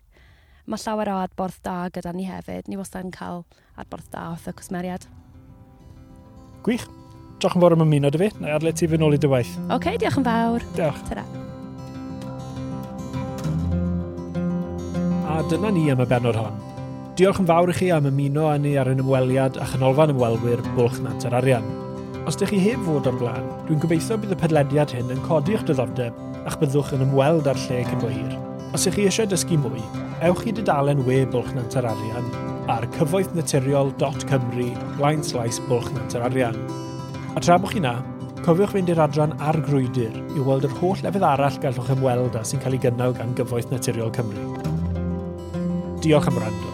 Mae 0.67 0.79
llawer 0.83 1.13
o 1.13 1.17
adborth 1.23 1.61
da 1.63 1.85
gyda 1.95 2.11
ni 2.15 2.25
hefyd. 2.27 2.67
Ni 2.67 2.75
wastad 2.79 3.05
yn 3.07 3.13
cael 3.15 3.45
adborth 3.79 4.09
da 4.11 4.25
wrth 4.33 4.49
y 4.51 4.55
cwsmeriad. 4.59 5.07
Gwych. 6.65 6.87
Diolch 7.37 7.55
yn 7.55 7.63
fawr 7.63 7.75
am 7.77 7.85
ymuno 7.85 8.11
dy 8.11 8.23
fi. 8.23 8.31
Na 8.41 8.51
i 8.51 8.55
adle 8.57 8.73
ti 8.75 8.89
fy 8.91 8.99
nôl 8.99 9.15
i 9.15 9.21
dy 9.21 9.31
waith. 9.31 9.53
OK, 9.67 9.77
okay, 9.77 10.01
diolch 10.01 10.19
yn 10.19 10.27
fawr. 10.27 10.67
Diolch. 10.75 11.03
Ta-ra. 11.07 11.27
A 15.31 15.43
dyna 15.47 15.71
ni 15.71 15.87
am 15.93 16.03
y 16.03 16.09
benod 16.09 16.39
hon. 16.43 16.66
Diolch 17.17 17.39
yn 17.41 17.47
fawr 17.49 17.71
i 17.71 17.73
chi 17.73 17.87
am 17.89 18.05
ymuno 18.05 18.43
â 18.45 18.59
ni 18.61 18.75
ar 18.77 18.91
yn 18.91 18.99
ymweliad 19.01 19.55
a 19.57 19.65
chanolfan 19.71 20.11
ymwelwyr 20.13 20.59
Bwlch 20.75 20.99
Nant 21.01 21.23
yr 21.25 21.33
Arian. 21.33 21.63
Os 22.29 22.35
ydych 22.37 22.51
chi 22.51 22.59
heb 22.61 22.83
fod 22.85 23.07
o'r 23.09 23.17
blaen, 23.17 23.47
dwi'n 23.65 23.79
gobeithio 23.81 24.19
bydd 24.21 24.35
y 24.35 24.37
pedlediad 24.37 24.93
hyn 24.93 25.09
yn 25.15 25.23
codi 25.25 25.55
eich 25.57 25.63
diddordeb 25.65 26.13
a'ch 26.43 26.59
byddwch 26.61 26.91
yn 26.93 27.07
ymweld 27.07 27.49
ar 27.49 27.57
lle 27.63 27.79
cynbohir. 27.87 28.35
Os 28.69 28.85
ydych 28.85 28.99
chi 28.99 29.07
eisiau 29.09 29.31
dysgu 29.31 29.57
mwy, 29.63 29.81
ewch 30.29 30.45
i 30.45 30.53
dudalen 30.59 31.01
we 31.09 31.23
Bwlch 31.33 31.49
Nant 31.57 31.79
yr 31.81 31.89
Arian 31.89 32.29
ar 32.69 32.85
cyfoethnaturiol.cymru 32.99 34.69
blaen 34.99 35.25
slais 35.25 35.57
Bwlch 35.71 35.89
Nant 35.97 36.19
yr 36.21 36.29
Arian. 36.29 36.61
A 37.33 37.41
tra 37.41 37.57
bod 37.57 37.73
chi 37.73 37.81
na, 37.81 37.97
Cofiwch 38.45 38.77
fynd 38.77 38.93
i'r 38.93 39.01
adran 39.07 39.33
ar 39.41 39.57
grwydr 39.65 40.13
i 40.37 40.45
weld 40.45 40.69
yr 40.69 40.77
holl 40.83 41.01
lefydd 41.01 41.25
arall 41.33 41.61
gallwch 41.65 41.89
ymweld 41.97 42.37
â 42.37 42.45
sy'n 42.45 42.61
cael 42.61 42.77
ei 42.77 42.85
gynnal 42.85 43.17
gan 43.17 43.33
Gyfoeth 43.41 43.73
Naturiol 43.73 44.13
Cymru. 44.13 44.51
Diolch 46.05 46.29
am 46.29 46.43
wrando. 46.43 46.66